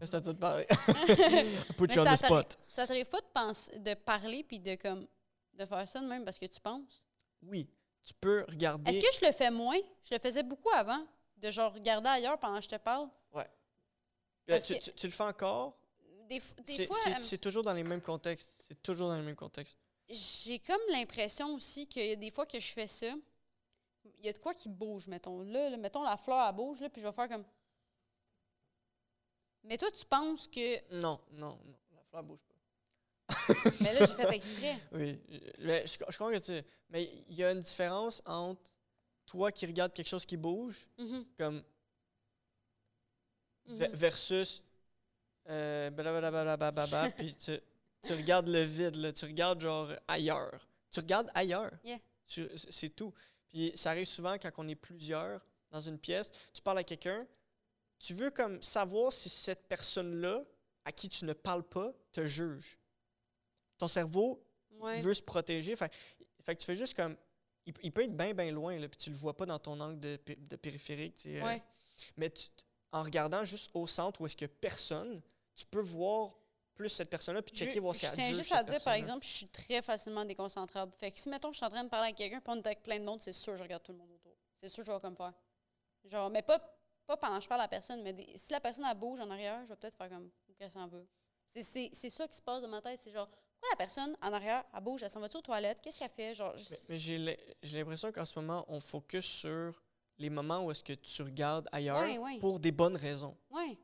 [0.00, 0.66] C'est à toi de parler.
[1.76, 2.58] Put you on ça the spot.
[2.68, 5.06] Ça t'arrive pas de, penser, de parler puis de, comme,
[5.52, 7.04] de faire ça de même parce que tu penses?
[7.42, 7.68] Oui,
[8.02, 8.90] tu peux regarder.
[8.90, 9.78] Est-ce que je le fais moins?
[10.04, 11.04] Je le faisais beaucoup avant,
[11.36, 13.08] de genre regarder ailleurs pendant que je te parle.
[14.46, 15.76] Parce tu, que- tu- tu le fais encore,
[16.28, 18.52] Des, fois, c'est- euh, C'est toujours dans les mêmes contextes.
[18.66, 19.76] C'est toujours dans les mêmes contextes.
[20.08, 23.12] j'ai comme l'impression aussi qu'il y a des fois que je fais ça,
[24.18, 25.40] il y a de quoi qui bouge, mettons.
[25.42, 27.44] Là, là, mettons la fleur, elle bouge, là, puis je vais faire comme...
[29.62, 30.94] Mais toi, tu penses que...
[31.00, 31.78] Non, non, non.
[31.94, 32.49] La fleur bouge pas.
[33.80, 34.78] Mais là, j'ai fait exprès.
[34.92, 35.18] Oui.
[35.60, 36.52] mais je, je crois que tu.
[36.90, 38.60] Mais il y a une différence entre
[39.26, 41.62] toi qui regardes quelque chose qui bouge, Mhm, comme.
[43.66, 43.86] mhm.
[43.94, 44.62] versus.
[45.48, 47.58] Euh, blablabla, puis tu,
[48.02, 50.68] tu regardes le vide, là, tu regardes genre ailleurs.
[50.90, 51.72] Tu regardes ailleurs.
[51.84, 51.98] Yeah.
[52.26, 53.12] C'est tout.
[53.48, 57.26] Puis ça arrive souvent quand on est plusieurs dans une pièce, tu parles à quelqu'un,
[57.98, 60.44] tu veux comme savoir si cette personne-là,
[60.84, 62.78] à qui tu ne parles pas, te juge.
[63.80, 64.40] Ton cerveau,
[64.72, 65.00] Ouais.
[65.00, 65.74] veut se protéger.
[65.74, 65.90] Fait,
[66.44, 67.16] fait que tu fais juste comme.
[67.66, 69.78] Il, il peut être bien, bien loin, là, puis tu le vois pas dans ton
[69.80, 71.16] angle de, pé- de périphérique.
[71.16, 71.58] tu sais, euh,
[72.16, 72.48] mais tu-
[72.92, 75.20] en regardant juste au centre où est-ce qu'il y a personne,
[75.54, 76.36] tu peux voir
[76.74, 78.82] plus cette personne-là, puis checker je, voir si je elle tiens juge juste à dire,
[78.82, 80.92] par exemple, je suis très facilement déconcentrable.
[80.94, 82.66] Fait que si, mettons, je suis en train de parler à quelqu'un, puis on est
[82.66, 84.34] avec plein de monde, c'est sûr que je regarde tout le monde autour.
[84.62, 85.32] C'est sûr que je vais comme faire.
[86.04, 86.58] Genre, mais pas,
[87.06, 89.20] pas pendant que je parle à la personne, mais des- si la personne, elle bouge
[89.20, 91.06] en arrière, je vais peut-être faire comme, qu'elle s'en veut?
[91.50, 91.62] C'est
[92.10, 92.98] ça qui se passe dans ma tête.
[93.02, 93.28] C'est genre,
[93.60, 95.80] pourquoi la personne, en arrière, elle bouge, elle s'en va-tu aux toilettes?
[95.82, 96.34] Qu'est-ce qu'elle fait?
[96.34, 99.82] Genre, je- Mais, mais j'ai l'im- j'ai l'impression qu'en ce moment, on focus sur
[100.18, 102.38] les moments où est-ce que tu regardes ailleurs Ouais, ouais.
[102.38, 103.36] pour des bonnes raisons.
[103.50, 103.76] ouais.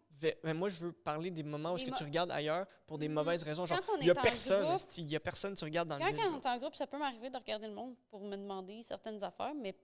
[0.44, 3.06] Mais moi, je veux parler des moments où est-ce que tu regardes ailleurs pour des
[3.06, 3.66] Mm, mauvaises raisons.
[3.66, 6.22] Genre, il y a personne, il y a personne, tu regardes dans Quand, le vide.
[6.22, 8.82] quand on est en groupe, ça peut m'arriver de regarder le monde pour me demander
[8.82, 9.74] certaines affaires, mais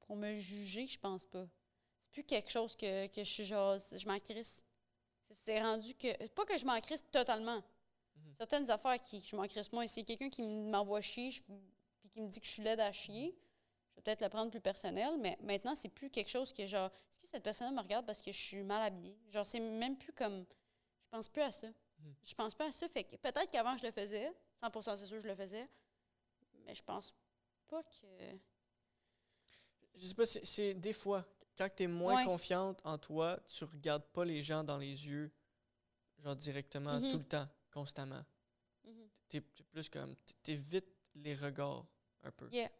[0.00, 1.44] pour me juger, je pense pas.
[2.00, 4.64] C'est plus quelque chose que, que je suis genre, je m'en crisse.
[5.30, 6.26] C'est- rendu que.
[6.28, 7.62] Pas que je m'en crisse totalement.
[8.36, 9.86] Certaines affaires qui je m'en crisse moins.
[9.86, 11.42] Si quelqu'un qui m'envoie chier je-
[12.00, 13.36] puis qui me dit que je suis laide à chier,
[13.90, 16.90] je vais peut-être le prendre plus personnel, mais maintenant, c'est plus quelque chose que genre,
[17.10, 19.16] est-ce que cette personne me regarde parce que je suis mal habillée?
[19.30, 20.44] Genre, c'est même plus comme.
[21.04, 21.66] Je pense plus à ça.
[21.68, 22.14] Mhm.
[22.24, 22.86] Je pense pas à ça.
[22.88, 24.32] Fait que peut-être qu'avant, je le faisais.
[24.62, 25.68] 100% c'est sûr, que je le faisais.
[26.64, 27.14] Mais je pense
[27.68, 28.06] pas que.
[29.96, 31.26] Je sais pas, c'est- des fois,
[31.56, 32.24] quand tu es moins Ouais.
[32.24, 35.32] confiante en toi, tu regardes pas les gens dans les yeux,
[36.20, 37.10] genre directement, Mhm.
[37.10, 38.24] tout le temps, constamment.
[38.84, 39.08] Mhm.
[39.28, 41.84] T'es t'es plus comme, t'évites les regards
[42.22, 42.48] un peu.
[42.52, 42.70] Yeah,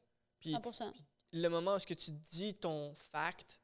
[0.41, 0.93] Puis 100
[1.32, 3.61] le moment où est-ce que tu dis ton fact,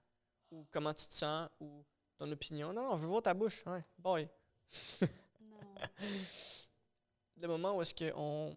[0.51, 1.85] ou comment tu te sens, ou
[2.17, 4.29] ton opinion, non, non, on veut voir ta bouche, ouais, boy.
[5.41, 5.75] Non.
[7.37, 8.57] Le moment où est-ce que on,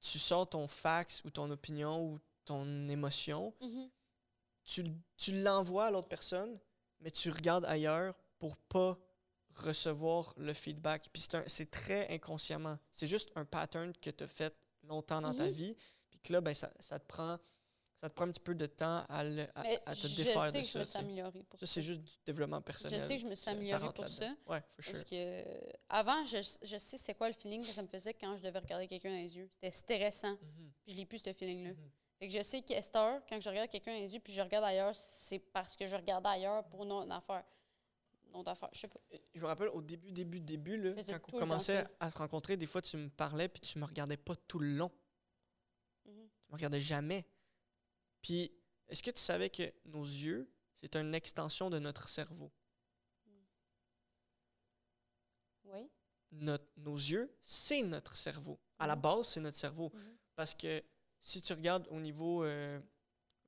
[0.00, 3.90] tu sors ton fact, ou ton opinion, ou ton émotion, Mhm.
[4.64, 4.84] tu,
[5.16, 6.58] tu l'envoies à l'autre personne,
[7.00, 8.98] mais tu regardes ailleurs pour pas
[9.56, 11.08] recevoir le feedback.
[11.12, 12.78] Puis c'est très inconsciemment.
[12.90, 15.50] C'est juste un pattern que tu as fait longtemps dans ta Mhm.
[15.52, 15.76] vie,
[16.08, 17.38] puis que là, ben, ça, ça te prend
[17.96, 20.16] ça te prend un petit peu de temps à, le- à- Mais à te je
[20.16, 20.78] défaire sais de que je ça.
[20.78, 21.72] me suis c'est- améliorée pour Ça, ça.
[21.74, 22.98] c'est juste du développement personnel.
[23.02, 24.36] sais que je me suis Ça- ça améliorée pour là-dedans.
[24.46, 24.92] Ouais, for sure.
[24.94, 25.44] Parce que
[25.90, 28.58] avant, je, je sais c'est quoi le feeling que ça me faisait quand je devais
[28.58, 29.50] regarder quelqu'un dans les yeux.
[29.52, 30.30] C'était stressant.
[30.32, 31.72] Mhm, Puis je l'ai plus, ce feeling-là.
[32.18, 32.62] Fait que je sais
[32.96, 35.86] heure, quand je regarde quelqu'un dans les yeux puis je regarde ailleurs, c'est parce que
[35.86, 37.44] je regarde ailleurs pour une autre affaire.
[38.32, 39.00] Autre affaire, je sais pas.
[39.34, 41.90] Je me rappelle au début, début, début, là, quand on commençait ça.
[42.00, 44.74] à se rencontrer, des fois, tu me parlais puis tu me regardais pas tout le
[44.76, 44.90] long.
[46.06, 46.28] Mhm.
[46.28, 47.26] Tu me regardais jamais.
[48.22, 48.52] Puis,
[48.88, 52.50] est-ce que tu savais que nos yeux, c'est une extension de notre cerveau?
[55.64, 55.88] Oui.
[56.32, 58.58] Notre- nos yeux, c'est notre cerveau.
[58.78, 59.02] À la Mhm.
[59.02, 59.90] base, c'est notre cerveau.
[59.94, 60.16] Mhm.
[60.36, 60.82] Parce que
[61.20, 62.80] si tu regardes au niveau euh,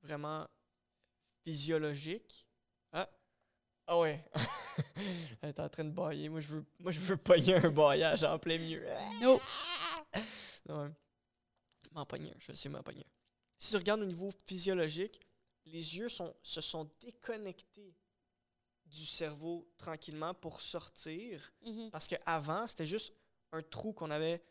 [0.01, 0.47] vraiment
[1.43, 2.47] physiologique,
[2.91, 3.09] ah,
[3.87, 4.23] ah ouais,
[5.41, 6.29] elle est en train de bailler.
[6.29, 8.85] Moi, je veux, moi, je veux pogner un baillage en plein milieu.
[9.21, 9.39] No.
[10.69, 10.89] Non, ouais.
[11.91, 13.05] M'en pogner je sais m'en pogner.
[13.57, 15.19] Si tu regardes au niveau physiologique,
[15.65, 17.93] les yeux sont, se sont déconnectés
[18.85, 21.51] du cerveau tranquillement pour sortir.
[21.65, 21.89] Mhm.
[21.91, 23.13] Parce qu'avant, c'était juste
[23.51, 24.41] un trou qu'on avait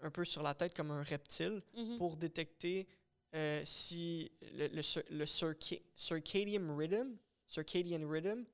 [0.00, 1.98] un peu sur la tête comme un reptile Mhm.
[1.98, 2.86] pour détecter
[3.34, 7.16] euh, si le, le, le circa- circadian rhythm,
[7.48, 8.44] circadian rhythm,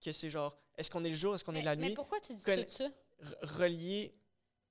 [0.00, 1.94] que c'est genre, est-ce qu'on est le jour, est-ce qu'on est mais, la mais nuit,
[1.94, 2.88] pourquoi tu dis tout ça?
[3.42, 4.14] relié.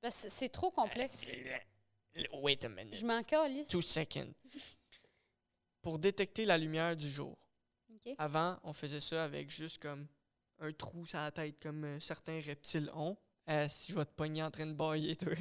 [0.01, 1.29] Parce que c'est trop complexe.
[2.33, 2.95] Wait a minute.
[2.95, 3.69] Je m'en calisse.
[3.69, 4.33] Two seconds.
[5.81, 7.37] Pour détecter la lumière du jour.
[8.17, 10.07] Avant, on faisait ça avec juste comme
[10.59, 13.15] un trou sur la tête, comme euh, certains reptiles ont.
[13.49, 15.33] Euh, si je vais te pogner en train de bailler, toi.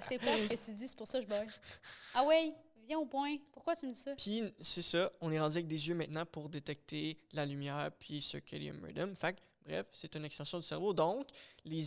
[0.00, 1.48] C'est pas ce que tu dis, c'est pour ça que je baille.
[2.14, 2.52] Ah ouais,
[2.86, 3.36] viens au point.
[3.52, 4.14] Pourquoi tu me dis ça?
[4.16, 8.20] Puis c'est ça, on est rendu avec des yeux maintenant pour détecter la lumière puis
[8.20, 9.14] circadian rhythm.
[9.14, 10.92] Fait que, bref, c'est une extension du cerveau.
[10.92, 11.28] Donc,
[11.64, 11.82] les,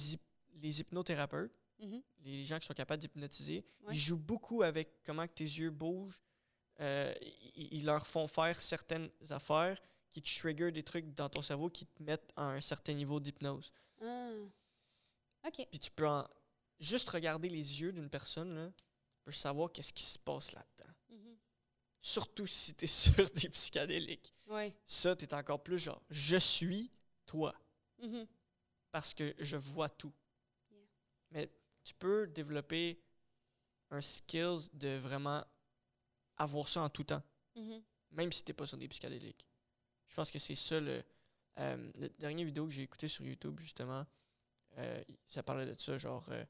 [0.62, 2.02] les hypnothérapeutes, Mhm.
[2.24, 3.94] les gens qui sont capables d'hypnotiser, Ouais.
[3.96, 6.22] ils jouent beaucoup avec comment que tes yeux bougent.
[6.80, 7.14] Euh,
[7.56, 9.82] ils, ils leur font faire certaines affaires
[10.12, 13.20] qui te trigger des trucs dans ton cerveau qui te mettent à un certain niveau
[13.20, 13.74] d'hypnose.
[14.02, 14.30] Ah.
[15.48, 15.68] OK.
[15.70, 16.28] Puis tu peux en-
[16.80, 18.72] juste regarder les yeux d'une personne, là,
[19.24, 20.94] tu peux savoir qu'est-ce qui se passe là-dedans.
[21.10, 21.38] Mhm.
[22.02, 23.14] Surtout si tu es sur
[23.48, 24.34] des psychédéliques.
[24.48, 24.76] Ouais.
[24.86, 26.92] Ça, tu es encore plus genre, je suis
[27.26, 27.56] toi,
[28.00, 28.28] Mhm.
[28.92, 30.12] parce que je vois tout.
[30.72, 30.80] Yeah.
[31.32, 31.50] Mais
[31.86, 33.02] tu peux développer
[33.92, 35.46] un skills de vraiment
[36.36, 37.24] avoir ça en tout temps,
[37.56, 37.82] Mhm.
[38.12, 39.48] même si tu pas sur des psychédéliques.
[40.10, 41.02] Je pense que c'est ça le,
[41.60, 44.06] euh, le dernier vidéo que j'ai écouté sur YouTube, justement.
[44.80, 46.44] euh, ça parlait de ça, genre euh,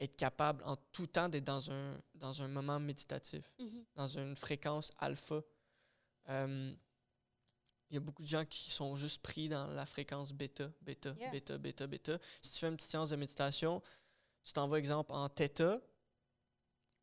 [0.00, 3.44] être capable en tout temps d'être dans un, dans un moment méditatif.
[3.58, 3.84] Mhm.
[3.94, 5.42] dans une fréquence alpha.
[6.28, 6.74] Euh,
[7.90, 11.14] Il y a beaucoup de gens qui sont juste pris dans la fréquence bêta, bêta,
[11.18, 11.30] Yeah.
[11.32, 12.18] bêta, bêta, bêta.
[12.40, 13.82] Si tu fais une petite séance de méditation,
[14.44, 15.80] tu t'en vas, exemple, en theta,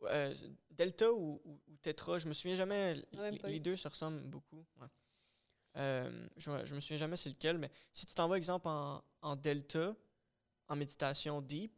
[0.04, 0.34] euh,
[0.72, 2.96] delta ou, ou, ou tétra, je me souviens jamais,
[3.44, 4.66] les, deux se ressemblent beaucoup.
[4.80, 4.88] ouais.
[5.76, 8.68] Euh, je, me- je me souviens jamais c'est lequel, mais si tu t'en vas, exemple,
[8.68, 9.96] en, en delta,
[10.70, 11.77] en méditation deep,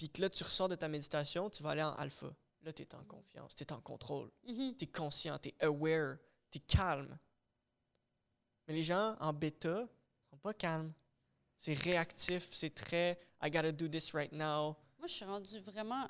[0.00, 2.34] puis que là, tu ressors de ta méditation, tu vas aller en alpha.
[2.62, 4.74] Là, tu es en confiance, tu es en contrôle, Mhm.
[4.78, 6.16] tu es conscient, tu es aware,
[6.50, 7.18] tu es calme.
[8.66, 9.86] Mais les gens en bêta
[10.30, 10.90] sont pas calmes.
[11.58, 14.74] C'est réactif, c'est très I gotta do this right now.
[14.98, 16.08] Moi, je suis rendue vraiment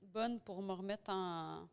[0.00, 1.68] bonne pour me remettre en.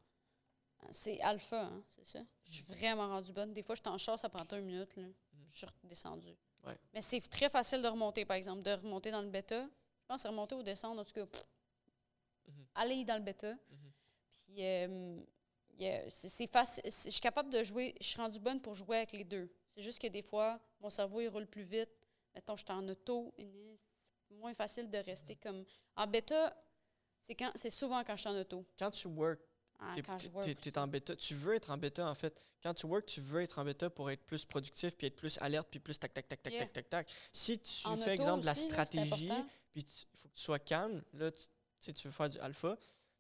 [0.92, 2.20] C'est alpha, hein, c'est ça?
[2.46, 3.54] Je suis vraiment rendue bonne.
[3.54, 4.98] Des fois, je suis en char, ça prend une minute.
[4.98, 5.04] Là.
[5.50, 6.36] Je suis redescendue.
[6.66, 6.78] Ouais.
[6.94, 9.70] Mais c'est très facile de remonter, par exemple, de remonter dans le bêta.
[10.08, 11.26] Je pense que c'est remonter ou descendre, en tout cas.
[11.26, 11.44] pff,
[12.48, 12.66] Mhm.
[12.76, 13.52] Aller dans le bêta.
[13.52, 13.92] Mhm.
[14.32, 15.20] Puis, euh,
[16.10, 16.82] c'est c'est facile.
[16.90, 17.94] c'est- Je suis capable de jouer.
[18.00, 19.52] Je suis rendue bonne pour jouer avec les deux.
[19.76, 21.90] C'est juste que des fois, mon cerveau, il roule plus vite.
[22.34, 23.34] Mettons, je suis en auto.
[23.38, 23.78] et
[24.30, 25.66] moins facile de rester comme.
[25.98, 26.56] En bêta,
[27.22, 28.66] c'est quand c'est souvent quand je suis en auto.
[28.80, 29.42] Quand tu work,
[30.40, 30.56] aussi.
[30.56, 31.16] t'es en bêta.
[31.16, 32.42] Tu veux être en bêta, en fait.
[32.64, 35.38] Quand tu work, tu veux être en bêta pour être plus productif, puis être plus
[35.42, 36.62] alerte, puis plus tac, tac, tac, tac, Yeah.
[36.66, 37.12] tac, tac, tac.
[37.32, 39.28] Si tu En fais, exemple, de la là, stratégie,
[39.74, 41.44] puis il faut que tu sois calme, là, tu,
[41.80, 42.78] tu tu veux faire du alpha.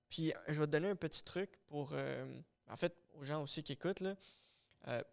[0.09, 3.43] Puis euh, je vais te donner un petit truc pour, euh, en fait, aux gens
[3.43, 4.15] aussi qui écoutent, là,
[4.87, 5.03] euh,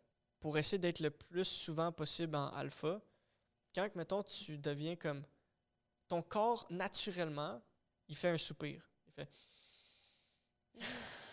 [0.40, 3.01] pour essayer d'être le plus souvent possible en alpha.
[3.74, 5.24] Quand, mettons, tu deviens comme...
[6.07, 7.61] Ton corps, naturellement,
[8.09, 8.88] il fait un soupir.
[9.07, 9.28] Il fait...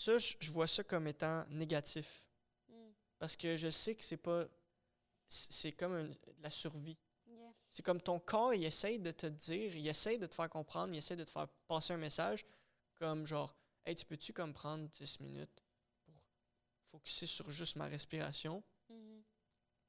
[0.00, 2.24] Ça, je vois ça comme étant négatif.
[2.68, 2.90] Mm.
[3.18, 4.46] Parce que je sais que c'est pas.
[5.28, 6.96] C'est comme une- la survie.
[7.26, 7.52] Yeah.
[7.68, 10.94] C'est comme ton corps, il essaye de te dire, il essaye de te faire comprendre,
[10.94, 12.46] il essaye de te faire passer un message
[12.94, 15.62] comme genre, hey, tu peux-tu comme prendre 10 minutes
[16.06, 16.14] pour
[16.86, 18.64] focuser sur juste ma respiration?
[18.88, 19.22] Mhm.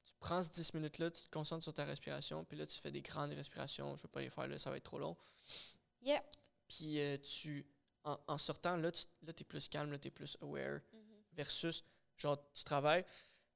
[0.04, 2.92] Tu prends ces 10 minutes-là, tu te concentres sur ta respiration, puis là, tu fais
[2.92, 3.96] des grandes respirations.
[3.96, 5.16] Je vais pas les faire là, ça va être trop long.
[6.02, 6.22] Yeah.
[6.68, 7.66] Puis euh, tu,
[8.04, 10.80] en, en sortant, là, tu là, es plus calme, là, tu es plus aware.
[10.92, 11.00] Mhm.
[11.34, 11.84] versus
[12.16, 13.04] genre tu travailles,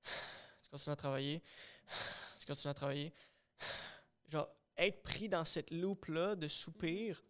[0.63, 1.43] tu continues à travailler,
[2.41, 3.13] tu continues à travailler.
[4.29, 7.23] Genre être pris dans cette loupe là de soupir,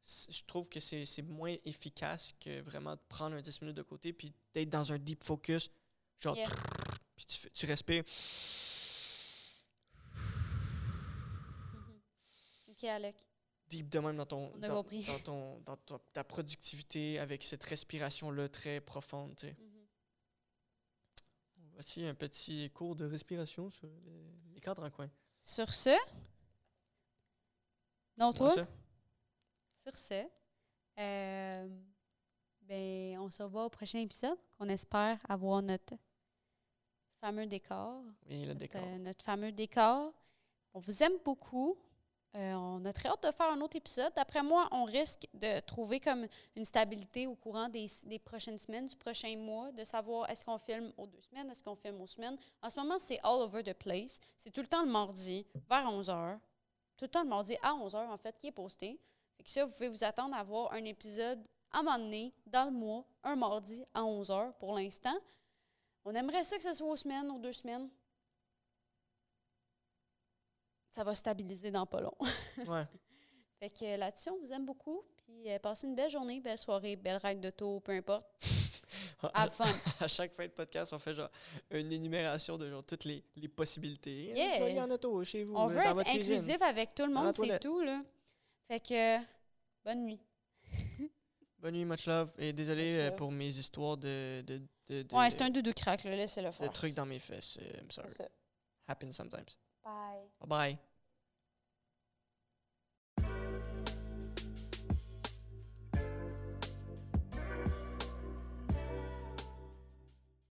[0.00, 3.82] c- je trouve que c'est moins efficace que vraiment de prendre un 10 minutes de
[3.82, 5.70] côté puis d'être dans un deep focus,
[6.18, 6.46] genre Yeah.
[7.16, 8.02] puis tu, tu respires.
[11.74, 12.00] Mhm.
[12.68, 13.26] Ok, Alec.
[13.68, 14.84] Deep de même dans ton dans,
[15.24, 19.56] ton dans ta, ta productivité avec cette respiration là très profonde, tu sais.
[19.58, 19.86] Mhm.
[21.74, 25.10] Voici un petit cours de respiration sur les, les cadres en coin.
[25.42, 25.90] Sur ce.
[28.16, 28.54] Non, toi?
[29.78, 30.24] Sur ce.
[30.98, 31.68] euh,
[32.62, 34.38] ben, on se revoit au prochain épisode.
[34.58, 35.94] On espère avoir notre
[37.20, 38.02] fameux décor.
[38.28, 38.82] Oui, le notre, décor.
[38.82, 40.12] euh, notre fameux décor.
[40.72, 41.76] On vous aime beaucoup.
[42.36, 44.12] Euh, on a très hâte de faire un autre épisode.
[44.14, 47.88] D'après moi, on risque de trouver comme une stabilité au courant des,
[48.22, 51.74] prochaines semaines, du prochain mois, de savoir est-ce qu'on filme aux deux semaines, est-ce qu'on
[51.74, 52.36] filme aux semaines.
[52.62, 54.20] En ce moment, c'est all over the place.
[54.36, 56.38] C'est tout le temps le mardi, vers 11h.
[56.98, 59.00] Tout le temps le mardi à 11h, en fait, qui est posté.
[59.38, 62.34] Fait que ça, vous pouvez vous attendre à voir un épisode à un moment donné,
[62.46, 65.16] dans le mois, un mardi à 11h pour l'instant.
[66.04, 67.88] On aimerait ça que ce soit aux semaines, aux deux semaines
[70.96, 72.14] ça va stabiliser dans pas long.
[72.66, 72.86] Ouais.
[73.60, 75.02] fait que euh, là-dessus, on vous aime beaucoup.
[75.18, 78.24] Puis euh, passez une belle journée, belle soirée, belle ride d'auto, peu importe.
[79.34, 79.66] Have fun.
[80.00, 81.30] à chaque fin de podcast, on fait genre
[81.70, 84.32] une énumération de genre toutes les, les possibilités.
[84.34, 84.58] Yeah.
[84.58, 86.34] Soyez en auto chez vous, on euh, veut dans être cuisine.
[86.34, 88.02] inclusif avec tout le monde, c'est tout, là.
[88.68, 89.22] Fait que, euh,
[89.84, 90.20] bonne nuit.
[91.58, 92.32] Bonne nuit, much love.
[92.38, 96.04] Et désolé euh, pour mes histoires de, de, de, de, Ouais, c'est un doudou crack.
[96.04, 96.70] Laissez-le de faire.
[96.70, 97.58] trucs dans mes fesses.
[97.80, 98.10] I'm sorry.
[98.10, 98.28] Ça.
[98.86, 99.56] Happens sometimes.
[99.86, 100.32] Bye.
[100.40, 100.78] Bye bye.